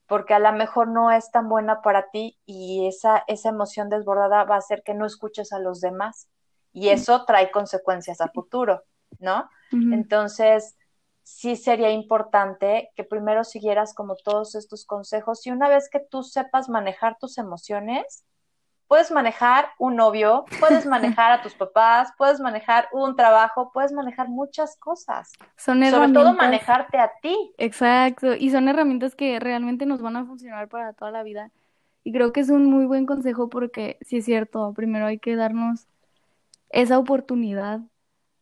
Porque 0.08 0.34
a 0.34 0.40
lo 0.40 0.52
mejor 0.54 0.88
no 0.88 1.12
es 1.12 1.32
tan 1.32 1.50
buena 1.50 1.82
para 1.82 2.10
ti 2.12 2.40
y 2.46 2.88
esa, 2.88 3.24
esa 3.28 3.50
emoción 3.50 3.90
desbordada 3.90 4.44
va 4.46 4.56
a 4.56 4.60
hacer 4.60 4.84
que 4.84 4.94
no 4.94 5.06
escuches 5.06 5.54
a 5.54 5.60
los 5.60 5.82
demás. 5.82 6.30
Y 6.74 6.90
eso 6.90 7.26
trae 7.26 7.52
consecuencias 7.52 8.22
a 8.22 8.30
futuro, 8.30 8.84
¿no? 9.20 9.50
Entonces, 9.90 10.76
sí 11.24 11.58
sería 11.58 11.92
importante 11.92 12.92
que 12.96 13.04
primero 13.04 13.44
siguieras 13.44 13.94
como 13.94 14.16
todos 14.16 14.56
estos 14.56 14.86
consejos 14.86 15.46
y 15.46 15.52
una 15.52 15.68
vez 15.70 15.90
que 15.90 16.00
tú 16.00 16.24
sepas 16.24 16.70
manejar 16.70 17.18
tus 17.20 17.38
emociones, 17.38 18.24
puedes 18.88 19.12
manejar 19.12 19.70
un 19.78 19.96
novio, 19.96 20.46
puedes 20.60 20.86
manejar 20.86 21.32
a 21.32 21.42
tus 21.42 21.54
papás, 21.54 22.10
puedes 22.18 22.40
manejar 22.40 22.88
un 22.92 23.16
trabajo, 23.16 23.72
puedes 23.74 23.92
manejar 23.92 24.30
muchas 24.30 24.78
cosas. 24.78 25.34
Son 25.56 25.84
herramientas. 25.84 26.24
Sobre 26.24 26.36
todo 26.36 26.38
manejarte 26.38 26.98
a 26.98 27.12
ti. 27.22 27.36
Exacto, 27.58 28.34
y 28.34 28.50
son 28.50 28.68
herramientas 28.68 29.16
que 29.16 29.40
realmente 29.40 29.86
nos 29.86 30.02
van 30.02 30.16
a 30.16 30.26
funcionar 30.26 30.68
para 30.70 30.94
toda 30.94 31.12
la 31.12 31.24
vida. 31.24 31.52
Y 32.04 32.14
creo 32.14 32.32
que 32.32 32.40
es 32.40 32.50
un 32.50 32.66
muy 32.66 32.86
buen 32.86 33.06
consejo 33.06 33.50
porque 33.50 33.98
sí 34.02 34.18
es 34.18 34.26
cierto, 34.26 34.74
primero 34.74 35.06
hay 35.06 35.20
que 35.20 35.36
darnos 35.36 35.88
esa 36.70 36.98
oportunidad 36.98 37.82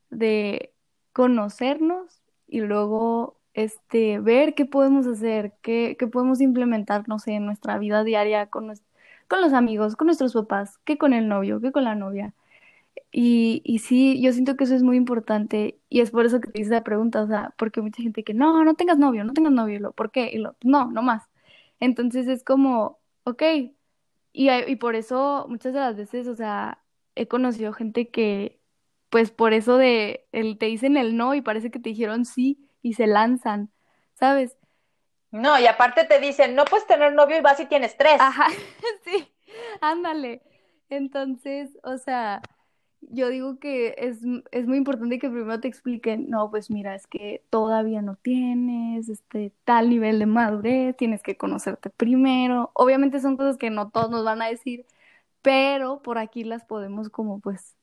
de 0.10 0.71
conocernos 1.13 2.21
y 2.47 2.62
luego 2.62 3.39
este, 3.53 4.19
ver 4.19 4.53
qué 4.53 4.65
podemos 4.65 5.08
hacer, 5.08 5.53
qué, 5.62 5.95
qué 5.97 6.08
podemos 6.08 6.41
implementar, 6.41 7.08
no 7.08 7.17
sé, 7.19 7.34
en 7.34 7.45
nuestra 7.45 7.77
vida 7.79 8.03
diaria 8.03 8.47
con, 8.47 8.71
con 9.28 9.42
los 9.42 9.54
amigos, 9.54 9.96
con 9.96 10.08
nuestros 10.08 10.34
papás, 10.34 10.80
qué 10.86 10.98
con 10.98 11.14
el 11.14 11.28
novio, 11.28 11.62
qué 11.62 11.72
con 11.72 11.84
la 11.84 11.96
novia. 11.96 12.34
Y, 13.12 13.62
y 13.66 13.80
sí, 13.80 14.22
yo 14.22 14.34
siento 14.34 14.56
que 14.58 14.66
eso 14.66 14.76
es 14.76 14.84
muy 14.84 14.98
importante 14.98 15.80
y 15.90 16.02
es 16.02 16.12
por 16.12 16.26
eso 16.26 16.42
que 16.42 16.50
te 16.52 16.62
hice 16.62 16.72
la 16.72 16.84
pregunta, 16.84 17.24
o 17.24 17.28
sea, 17.28 17.54
porque 17.58 17.82
mucha 17.82 18.02
gente 18.04 18.24
que 18.24 18.34
no, 18.34 18.64
no 18.66 18.76
tengas 18.76 18.98
novio, 18.98 19.24
no 19.24 19.34
tengas 19.34 19.54
novio, 19.54 19.92
¿por 19.94 20.12
qué? 20.12 20.32
Y 20.34 20.40
lo, 20.40 20.56
no, 20.64 20.92
no 20.92 21.02
más. 21.04 21.24
Entonces 21.80 22.28
es 22.28 22.44
como, 22.44 23.00
ok, 23.24 23.44
y, 24.34 24.50
y 24.52 24.76
por 24.78 24.96
eso 24.96 25.46
muchas 25.50 25.74
de 25.74 25.80
las 25.80 25.96
veces, 25.96 26.28
o 26.28 26.36
sea, 26.36 26.84
he 27.16 27.28
conocido 27.28 27.74
gente 27.74 28.10
que, 28.10 28.60
pues 29.10 29.32
por 29.32 29.54
eso 29.54 29.78
de, 29.78 30.28
el, 30.32 30.58
te 30.58 30.66
dicen 30.68 30.98
el 30.98 31.16
no 31.18 31.34
y 31.36 31.42
parece 31.42 31.72
que 31.72 31.80
te 31.80 31.90
dijeron 31.90 32.26
sí 32.26 32.70
y 32.82 32.94
se 32.94 33.08
lanzan, 33.08 33.72
¿sabes? 34.16 34.58
No, 35.36 35.60
y 35.60 35.67
aparte 35.67 36.06
te 36.06 36.21
dicen, 36.21 36.56
no 36.56 36.63
puedes 36.63 36.88
tener 36.88 37.13
novio 37.13 37.38
y 37.38 37.41
vas 37.41 37.60
y 37.60 37.65
tienes 37.65 37.98
tres. 37.98 38.15
Ajá, 38.19 38.48
sí, 39.04 39.28
ándale. 39.82 40.41
Entonces, 40.89 41.78
o 41.84 41.98
sea, 41.98 42.41
yo 43.02 43.28
digo 43.28 43.60
que 43.60 43.95
es, 43.98 44.19
es, 44.52 44.65
muy 44.65 44.78
importante 44.78 45.19
que 45.19 45.30
primero 45.30 45.60
te 45.60 45.67
expliquen, 45.67 46.30
no, 46.30 46.50
pues 46.50 46.71
mira, 46.71 46.95
es 46.95 47.06
que 47.06 47.43
todavía 47.50 48.02
no 48.02 48.15
tienes 48.15 49.10
este 49.10 49.52
tal 49.65 49.89
nivel 49.89 50.19
de 50.19 50.26
madurez, 50.26 50.95
tienes 50.95 51.21
que 51.21 51.36
conocerte 51.36 51.89
primero. 51.89 52.71
Obviamente 52.74 53.19
son 53.19 53.36
cosas 53.36 53.58
que 53.58 53.69
no 53.69 53.89
todos 53.89 54.10
nos 54.10 54.24
van 54.24 54.41
a 54.41 54.48
decir, 54.48 54.86
pero 55.41 56.02
por 56.02 56.17
aquí 56.17 56.45
las 56.45 56.63
podemos 56.63 57.10
como 57.10 57.39
pues 57.41 57.76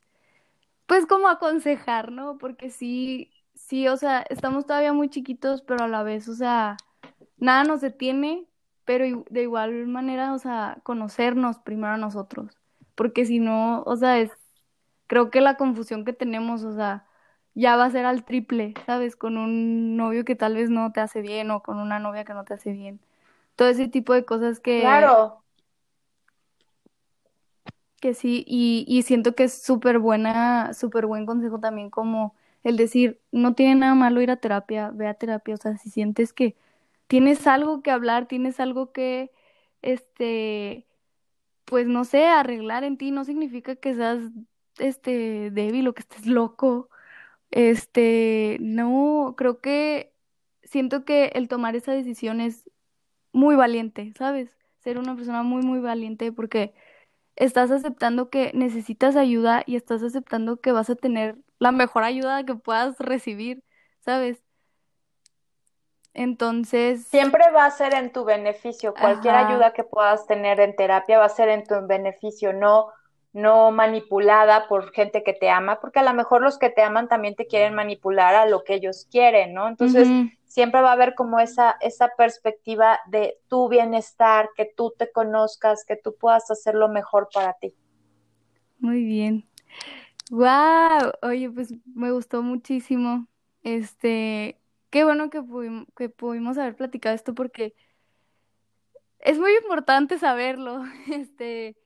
pues 0.87 1.07
como 1.07 1.29
aconsejar, 1.29 2.13
¿no? 2.13 2.39
Porque 2.39 2.71
sí, 2.71 3.31
sí, 3.55 3.89
o 3.89 3.97
sea, 3.97 4.23
estamos 4.31 4.67
todavía 4.67 4.93
muy 4.93 5.09
chiquitos, 5.11 5.63
pero 5.63 5.85
a 5.85 5.89
la 5.89 6.03
vez, 6.03 6.29
o 6.29 6.35
sea, 6.35 6.77
nada 7.43 7.65
nos 7.65 7.81
detiene, 7.81 8.47
pero 8.85 9.25
de 9.29 9.43
igual 9.43 9.87
manera, 9.87 10.33
o 10.33 10.39
sea, 10.39 10.79
conocernos 10.85 11.59
primero 11.59 11.95
a 11.95 11.99
nosotros, 11.99 12.59
porque 12.95 13.25
si 13.25 13.39
no, 13.39 13.83
o 13.83 13.97
sea, 13.97 14.19
es, 14.19 14.31
creo 15.07 15.31
que 15.31 15.41
la 15.41 15.57
confusión 15.57 16.05
que 16.05 16.13
tenemos, 16.13 16.63
o 16.65 16.75
sea, 16.75 17.07
ya 17.55 17.77
va 17.77 17.87
a 17.87 17.91
ser 17.91 18.07
al 18.07 18.25
triple, 18.25 18.75
¿sabes? 18.87 19.17
Con 19.17 19.37
un 19.37 19.97
novio 19.97 20.25
que 20.25 20.37
tal 20.37 20.55
vez 20.55 20.71
no 20.71 20.93
te 20.93 21.01
hace 21.01 21.21
bien 21.21 21.51
o 21.51 21.63
con 21.63 21.79
una 21.79 21.99
novia 21.99 22.25
que 22.25 22.33
no 22.35 22.45
te 22.45 22.55
hace 22.55 22.73
bien. 22.73 23.01
Todo 23.57 23.69
ese 23.69 23.89
tipo 23.89 24.15
de 24.15 24.25
cosas 24.25 24.61
que... 24.61 24.81
Claro 24.81 25.43
que 28.01 28.15
sí, 28.15 28.45
y, 28.49 28.85
y 28.89 29.03
siento 29.03 29.37
que 29.37 29.45
es 29.45 29.63
súper 29.63 30.01
buena, 30.01 30.75
súper 30.75 31.07
buen 31.07 31.25
consejo 31.25 31.61
también 31.61 31.89
como 31.89 32.35
el 32.65 32.77
decir, 32.77 33.21
no 33.31 33.55
tiene 33.55 33.77
nada 33.77 33.95
malo 33.95 34.21
ir 34.21 34.31
a 34.33 34.37
terapia, 34.39 34.91
ve 34.93 35.07
a 35.07 35.15
terapia, 35.15 35.55
o 35.55 35.57
sea, 35.57 35.77
si 35.79 35.89
sientes 35.89 36.33
que 36.33 36.57
tienes 37.13 37.47
algo 37.47 37.83
que 37.83 37.91
hablar, 37.91 38.27
tienes 38.27 38.59
algo 38.59 38.91
que, 38.91 39.31
este, 39.83 40.87
pues 41.67 41.87
no 41.87 42.05
sé, 42.05 42.27
arreglar 42.27 42.85
en 42.85 42.97
ti, 42.99 43.11
no 43.11 43.25
significa 43.27 43.77
que 43.77 43.95
seas, 43.95 44.21
este, 44.79 45.51
débil 45.51 45.89
o 45.89 45.95
que 45.95 46.01
estés 46.03 46.27
loco, 46.27 46.89
este, 47.51 48.59
no, 48.63 49.35
creo 49.37 49.61
que 49.61 50.15
siento 50.65 51.05
que 51.05 51.27
el 51.35 51.49
tomar 51.49 51.77
esa 51.77 51.93
decisión 51.93 52.41
es 52.41 52.71
muy 53.33 53.57
valiente, 53.57 54.13
¿sabes? 54.19 54.57
Ser 54.81 54.99
una 54.99 55.17
persona 55.17 55.43
muy, 55.43 55.63
muy 55.63 55.81
valiente 55.81 56.33
porque 56.33 56.75
estás 57.37 57.71
aceptando 57.73 58.31
que 58.31 58.53
necesitas 58.55 59.17
ayuda 59.17 59.65
y 59.67 59.77
estás 59.77 60.03
aceptando 60.03 60.61
que 60.63 60.73
vas 60.73 60.91
a 60.91 60.97
tener 60.97 61.39
la 61.59 61.73
mejor 61.73 62.05
ayuda 62.05 62.45
que 62.47 62.57
puedas 62.57 62.99
recibir, 63.01 63.65
¿sabes? 64.01 64.43
Entonces... 66.15 67.07
Siempre 67.07 67.51
va 67.51 67.65
a 67.65 67.71
ser 67.71 67.95
en 67.95 68.13
tu 68.13 68.25
beneficio. 68.25 68.95
Cualquier 68.95 69.35
ayuda 69.35 69.73
que 69.73 69.85
puedas 69.85 70.27
tener 70.27 70.61
en 70.61 70.77
terapia 70.77 71.19
va 71.19 71.25
a 71.25 71.31
ser 71.31 71.49
en 71.49 71.65
tu 71.65 71.75
beneficio, 71.87 72.53
no, 72.53 72.89
no 73.33 73.71
manipulada 73.71 74.69
por 74.69 74.93
gente 74.93 75.23
que 75.23 75.33
te 75.33 75.49
ama, 75.49 75.81
porque 75.81 76.01
a 76.01 76.03
lo 76.03 76.13
mejor 76.13 76.43
los 76.43 76.59
que 76.59 76.71
te 76.71 76.83
aman 76.83 77.09
también 77.09 77.35
te 77.35 77.47
quieren 77.47 77.75
manipular 77.75 78.35
a 78.35 78.47
lo 78.47 78.63
que 78.63 78.75
ellos 78.75 79.07
quieren, 79.11 79.55
¿no? 79.55 79.69
Entonces, 79.69 80.09
siempre 80.45 80.83
va 80.83 80.91
a 80.91 80.93
haber 80.93 81.15
como 81.15 81.41
esa, 81.41 81.77
esa 81.81 82.09
perspectiva 82.17 83.01
de 83.07 83.39
tu 83.49 83.69
bienestar, 83.69 84.51
que 84.55 84.71
tú 84.77 84.93
te 84.99 85.11
conozcas, 85.11 85.85
que 85.87 85.97
tú 85.97 86.15
puedas 86.15 86.51
hacer 86.51 86.75
lo 86.75 86.89
mejor 86.89 87.29
para 87.33 87.55
ti. 87.55 87.75
Muy 88.79 89.03
bien. 89.05 89.49
Wow, 90.31 91.13
oye, 91.23 91.51
pues 91.51 91.75
me 91.95 92.11
gustó 92.11 92.43
muchísimo. 92.43 93.29
Este, 93.63 94.62
qué 94.93 95.05
bueno 95.05 95.31
que 95.31 95.43
que 95.97 96.09
pudimos 96.11 96.59
haber 96.59 96.77
platicado 96.77 97.15
esto 97.17 97.35
porque 97.35 97.75
es 99.23 99.39
muy 99.39 99.53
importante 99.57 100.19
saberlo. 100.19 100.85
Este, 101.11 101.77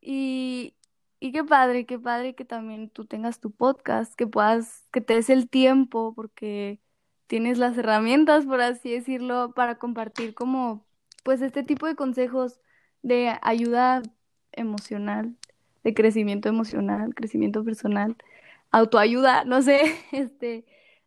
y, 0.00 0.74
y 1.20 1.32
qué 1.32 1.44
padre, 1.44 1.86
qué 1.86 1.98
padre 1.98 2.34
que 2.34 2.44
también 2.44 2.90
tú 2.90 3.06
tengas 3.06 3.40
tu 3.40 3.50
podcast, 3.52 4.14
que 4.14 4.26
puedas, 4.26 4.86
que 4.92 5.00
te 5.00 5.14
des 5.14 5.30
el 5.30 5.48
tiempo, 5.50 6.14
porque 6.14 6.80
tienes 7.28 7.58
las 7.58 7.78
herramientas, 7.78 8.46
por 8.46 8.60
así 8.60 8.92
decirlo, 8.92 9.52
para 9.54 9.78
compartir 9.78 10.34
como, 10.34 10.86
pues, 11.24 11.42
este 11.42 11.62
tipo 11.64 11.86
de 11.86 11.96
consejos 11.96 12.60
de 13.02 13.38
ayuda 13.42 14.02
emocional, 14.52 15.36
de 15.84 15.94
crecimiento 15.94 16.48
emocional, 16.48 17.14
crecimiento 17.14 17.64
personal, 17.64 18.16
autoayuda, 18.70 19.44
no 19.44 19.62
sé, 19.62 19.96
este, 20.12 20.64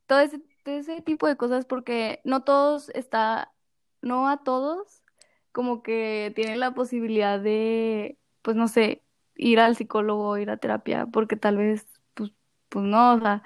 todo 0.08 0.20
ese, 0.22 0.42
ese 0.65 1.02
tipo 1.02 1.28
de 1.28 1.38
cosas, 1.38 1.65
porque 1.65 2.21
no 2.24 2.43
todos 2.43 2.89
está, 2.89 3.54
no 4.02 4.28
a 4.30 4.43
todos, 4.43 5.04
como 5.52 5.84
que 5.84 6.32
tienen 6.36 6.60
la 6.60 6.74
posibilidad 6.74 7.39
de, 7.39 8.17
pues, 8.41 8.56
no 8.58 8.67
sé, 8.67 9.04
ir 9.36 9.60
al 9.60 9.76
psicólogo, 9.76 10.38
ir 10.38 10.50
a 10.50 10.58
terapia, 10.58 11.08
porque 11.08 11.36
tal 11.38 11.58
vez, 11.58 11.88
pues, 12.13 12.32
pues 12.69 12.86
no, 12.86 13.15
o 13.15 13.19
sea, 13.19 13.43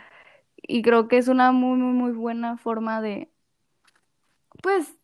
y 0.58 0.82
creo 0.84 1.08
que 1.08 1.18
es 1.18 1.28
una 1.30 1.52
muy, 1.52 1.78
muy, 1.80 1.94
muy 1.94 2.12
buena 2.14 2.58
forma 2.58 3.02
de, 3.02 3.32
pues, 4.62 4.96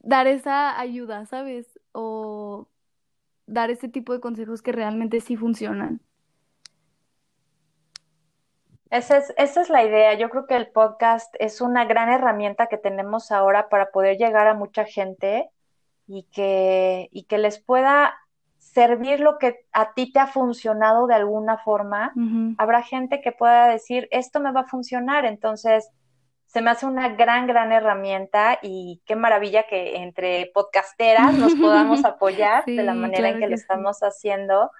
dar 0.00 0.26
esa 0.26 0.78
ayuda, 0.78 1.26
¿sabes? 1.26 1.78
O 1.92 2.68
dar 3.46 3.70
este 3.70 3.88
tipo 3.88 4.12
de 4.12 4.20
consejos 4.20 4.62
que 4.62 4.72
realmente 4.72 5.20
sí 5.20 5.36
funcionan. 5.36 6.00
Esa 8.90 9.18
es, 9.18 9.32
esa 9.36 9.62
es 9.62 9.70
la 9.70 9.84
idea. 9.84 10.14
Yo 10.14 10.28
creo 10.30 10.46
que 10.46 10.56
el 10.56 10.68
podcast 10.68 11.34
es 11.38 11.60
una 11.60 11.84
gran 11.84 12.08
herramienta 12.08 12.66
que 12.66 12.76
tenemos 12.76 13.30
ahora 13.30 13.68
para 13.68 13.90
poder 13.90 14.16
llegar 14.16 14.48
a 14.48 14.54
mucha 14.54 14.84
gente 14.84 15.48
y 16.06 16.24
que, 16.32 17.08
y 17.12 17.24
que 17.24 17.38
les 17.38 17.60
pueda 17.60 18.14
servir 18.58 19.20
lo 19.20 19.38
que 19.38 19.64
a 19.72 19.94
ti 19.94 20.12
te 20.12 20.18
ha 20.18 20.26
funcionado 20.26 21.06
de 21.06 21.14
alguna 21.14 21.58
forma. 21.58 22.12
Habrá 22.58 22.82
gente 22.82 23.20
que 23.20 23.32
pueda 23.32 23.68
decir, 23.68 24.08
esto 24.10 24.40
me 24.40 24.52
va 24.52 24.60
a 24.60 24.66
funcionar. 24.66 25.24
Entonces, 25.24 25.88
se 26.46 26.60
me 26.60 26.70
hace 26.70 26.84
una 26.84 27.08
gran, 27.10 27.46
gran 27.46 27.70
herramienta 27.70 28.58
y 28.60 29.02
qué 29.06 29.14
maravilla 29.14 29.68
que 29.68 29.96
entre 29.96 30.50
podcasteras 30.52 31.34
nos 31.34 31.54
podamos 31.54 32.04
apoyar 32.04 32.64
de 32.64 32.82
la 32.82 32.94
manera 32.94 33.28
en 33.28 33.38
que, 33.38 33.48
lo 33.48 33.54
estamos 33.54 34.00
haciendo 34.00 34.70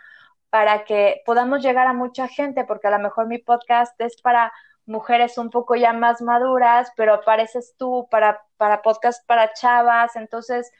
para 0.50 0.84
que 0.84 1.22
podamos 1.24 1.62
llegar 1.62 1.86
a 1.86 1.92
mucha 1.92 2.28
gente, 2.28 2.64
porque 2.64 2.88
a 2.88 2.90
lo 2.90 2.98
mejor 2.98 3.26
mi 3.26 3.38
podcast 3.38 3.98
es 4.00 4.20
para 4.20 4.52
mujeres 4.84 5.38
un 5.38 5.50
poco 5.50 5.76
ya 5.76 5.92
más 5.92 6.20
maduras, 6.20 6.92
pero 6.96 7.14
apareces 7.14 7.74
tú 7.78 8.08
para, 8.10 8.42
para 8.56 8.82
podcast 8.82 9.24
para 9.26 9.52
chavas, 9.52 10.16
entonces 10.16 10.70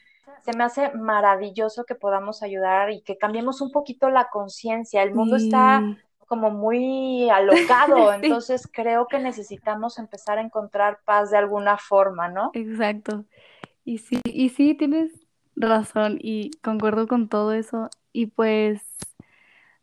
se 0.44 0.56
me 0.56 0.64
hace 0.64 0.92
maravilloso 0.94 1.84
que 1.84 1.94
podamos 1.94 2.42
ayudar 2.42 2.90
y 2.90 3.02
que 3.02 3.16
cambiemos 3.16 3.60
un 3.60 3.70
poquito 3.70 4.10
la 4.10 4.28
conciencia. 4.28 5.02
El 5.02 5.14
mundo 5.14 5.36
está 5.36 5.82
como 6.26 6.50
muy 6.50 7.28
alocado, 7.30 8.12
entonces 8.12 8.68
creo 8.72 9.06
que 9.06 9.18
necesitamos 9.18 9.98
empezar 9.98 10.38
a 10.38 10.42
encontrar 10.42 11.00
paz 11.04 11.30
de 11.30 11.38
alguna 11.38 11.76
forma, 11.76 12.28
¿no? 12.28 12.50
Exacto. 12.54 13.24
Y 13.84 13.98
sí, 13.98 14.20
y 14.24 14.50
sí, 14.50 14.74
tienes 14.74 15.10
razón 15.56 16.18
y 16.20 16.50
concuerdo 16.62 17.06
con 17.06 17.28
todo 17.28 17.52
eso. 17.52 17.88
Y 18.12 18.26
pues 18.26 18.89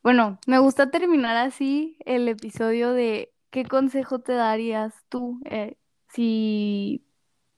bueno, 0.03 0.39
me 0.47 0.59
gusta 0.59 0.89
terminar 0.89 1.37
así 1.37 1.97
el 2.05 2.27
episodio 2.27 2.93
de 2.93 3.33
qué 3.49 3.65
consejo 3.65 4.19
te 4.19 4.33
darías 4.33 4.93
tú 5.09 5.39
eh, 5.45 5.77
si 6.09 7.03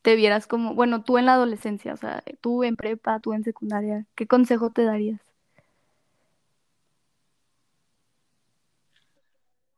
te 0.02 0.16
vieras 0.16 0.48
como, 0.48 0.74
bueno, 0.76 1.04
tú 1.04 1.18
en 1.18 1.26
la 1.26 1.34
adolescencia, 1.34 1.94
o 1.94 1.98
sea, 1.98 2.24
tú 2.42 2.64
en 2.64 2.76
prepa, 2.76 3.20
tú 3.20 3.34
en 3.34 3.44
secundaria, 3.44 4.06
¿qué 4.16 4.28
consejo 4.28 4.72
te 4.72 4.84
darías? 4.84 5.22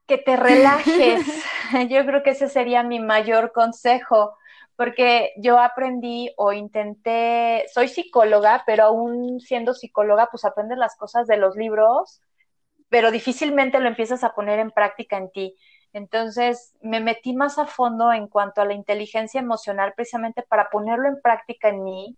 Que 0.06 0.18
te 0.18 0.36
relajes. 0.36 1.26
Yo 1.90 2.06
creo 2.06 2.22
que 2.22 2.32
ese 2.32 2.50
sería 2.50 2.84
mi 2.84 3.00
mayor 3.00 3.52
consejo, 3.54 4.36
porque 4.76 5.32
yo 5.38 5.60
aprendí 5.60 6.34
o 6.38 6.54
intenté, 6.54 7.66
soy 7.74 7.88
psicóloga, 7.88 8.64
pero 8.66 8.86
aún 8.86 9.40
siendo 9.40 9.74
psicóloga, 9.74 10.28
pues 10.32 10.44
aprendes 10.44 10.78
las 10.78 10.96
cosas 10.98 11.28
de 11.28 11.38
los 11.38 11.56
libros 11.56 12.22
pero 12.92 13.10
difícilmente 13.10 13.80
lo 13.80 13.88
empiezas 13.88 14.22
a 14.26 14.34
poner 14.34 14.60
en 14.60 14.70
práctica 14.70 15.16
en 15.16 15.32
ti. 15.32 15.56
Entonces 15.94 16.74
me 16.82 17.00
metí 17.00 17.34
más 17.34 17.58
a 17.58 17.66
fondo 17.66 18.12
en 18.12 18.28
cuanto 18.28 18.62
a 18.62 18.66
la 18.66 18.74
inteligencia 18.74 19.40
emocional 19.40 19.94
precisamente 19.96 20.44
para 20.44 20.70
ponerlo 20.70 21.08
en 21.08 21.22
práctica 21.22 21.70
en 21.70 21.86
mí, 21.86 22.18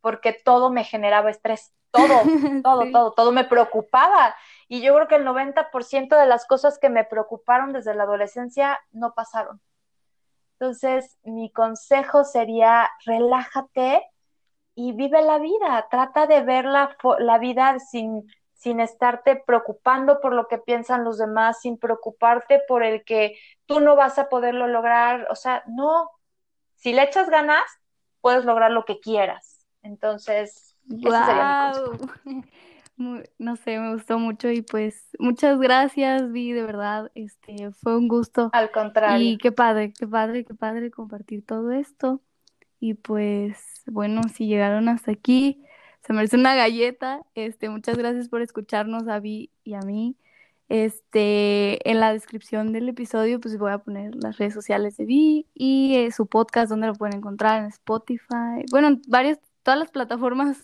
porque 0.00 0.32
todo 0.32 0.70
me 0.70 0.84
generaba 0.84 1.28
estrés, 1.28 1.74
todo, 1.90 2.22
todo, 2.64 2.90
todo, 2.90 3.12
todo 3.12 3.30
me 3.30 3.44
preocupaba. 3.44 4.34
Y 4.68 4.80
yo 4.80 4.94
creo 4.94 5.06
que 5.06 5.16
el 5.16 5.26
90% 5.26 6.18
de 6.18 6.26
las 6.26 6.46
cosas 6.46 6.78
que 6.78 6.88
me 6.88 7.04
preocuparon 7.04 7.74
desde 7.74 7.94
la 7.94 8.04
adolescencia 8.04 8.80
no 8.92 9.12
pasaron. 9.12 9.60
Entonces, 10.58 11.18
mi 11.24 11.52
consejo 11.52 12.24
sería, 12.24 12.88
relájate 13.04 14.02
y 14.74 14.92
vive 14.92 15.20
la 15.20 15.38
vida, 15.38 15.86
trata 15.90 16.26
de 16.26 16.40
ver 16.40 16.64
la, 16.64 16.96
la 17.18 17.36
vida 17.36 17.78
sin 17.80 18.26
sin 18.56 18.80
estarte 18.80 19.42
preocupando 19.46 20.20
por 20.20 20.32
lo 20.32 20.48
que 20.48 20.58
piensan 20.58 21.04
los 21.04 21.18
demás, 21.18 21.60
sin 21.60 21.78
preocuparte 21.78 22.60
por 22.66 22.82
el 22.82 23.04
que 23.04 23.38
tú 23.66 23.80
no 23.80 23.96
vas 23.96 24.18
a 24.18 24.28
poderlo 24.28 24.66
lograr. 24.66 25.28
O 25.30 25.36
sea, 25.36 25.62
no, 25.66 26.10
si 26.74 26.92
le 26.92 27.02
echas 27.02 27.28
ganas, 27.28 27.64
puedes 28.20 28.44
lograr 28.44 28.70
lo 28.70 28.84
que 28.84 28.98
quieras. 28.98 29.66
Entonces, 29.82 30.74
wow. 30.86 31.96
no 33.38 33.56
sé, 33.56 33.78
me 33.78 33.92
gustó 33.92 34.18
mucho 34.18 34.50
y 34.50 34.62
pues 34.62 35.06
muchas 35.18 35.58
gracias, 35.60 36.32
Vi, 36.32 36.52
de 36.52 36.62
verdad, 36.62 37.10
este 37.14 37.70
fue 37.72 37.96
un 37.96 38.08
gusto. 38.08 38.48
Al 38.52 38.70
contrario. 38.70 39.28
Y 39.28 39.36
qué 39.36 39.52
padre, 39.52 39.92
qué 39.92 40.06
padre, 40.06 40.44
qué 40.44 40.54
padre 40.54 40.90
compartir 40.90 41.44
todo 41.44 41.72
esto. 41.72 42.22
Y 42.80 42.94
pues 42.94 43.82
bueno, 43.86 44.22
si 44.34 44.46
llegaron 44.46 44.88
hasta 44.88 45.12
aquí, 45.12 45.62
se 46.06 46.12
merece 46.12 46.36
una 46.36 46.54
galleta. 46.54 47.22
Este, 47.34 47.68
muchas 47.68 47.98
gracias 47.98 48.28
por 48.28 48.40
escucharnos 48.40 49.08
a 49.08 49.18
Vi 49.18 49.50
y 49.64 49.74
a 49.74 49.80
mí. 49.80 50.14
Este, 50.68 51.88
en 51.88 52.00
la 52.00 52.12
descripción 52.12 52.72
del 52.72 52.88
episodio, 52.88 53.40
pues 53.40 53.58
voy 53.58 53.72
a 53.72 53.78
poner 53.78 54.14
las 54.14 54.38
redes 54.38 54.54
sociales 54.54 54.96
de 54.96 55.04
Vi 55.04 55.46
y 55.54 55.96
eh, 55.96 56.12
su 56.12 56.26
podcast, 56.26 56.70
donde 56.70 56.86
lo 56.86 56.94
pueden 56.94 57.16
encontrar 57.16 57.60
en 57.60 57.66
Spotify. 57.66 58.64
Bueno, 58.70 59.00
varias, 59.08 59.38
todas 59.64 59.80
las 59.80 59.90
plataformas. 59.90 60.58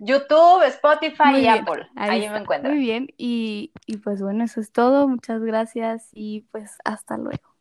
YouTube, 0.00 0.62
Spotify 0.66 1.36
y 1.38 1.46
Apple. 1.46 1.88
Ahí, 1.94 2.28
me 2.28 2.38
encuentro. 2.38 2.72
Muy 2.72 2.80
bien. 2.80 3.08
Y, 3.16 3.70
y 3.86 3.98
pues 3.98 4.20
bueno, 4.20 4.44
eso 4.44 4.60
es 4.60 4.72
todo. 4.72 5.06
Muchas 5.06 5.40
gracias 5.42 6.08
y 6.12 6.40
pues 6.50 6.78
hasta 6.84 7.16
luego. 7.16 7.54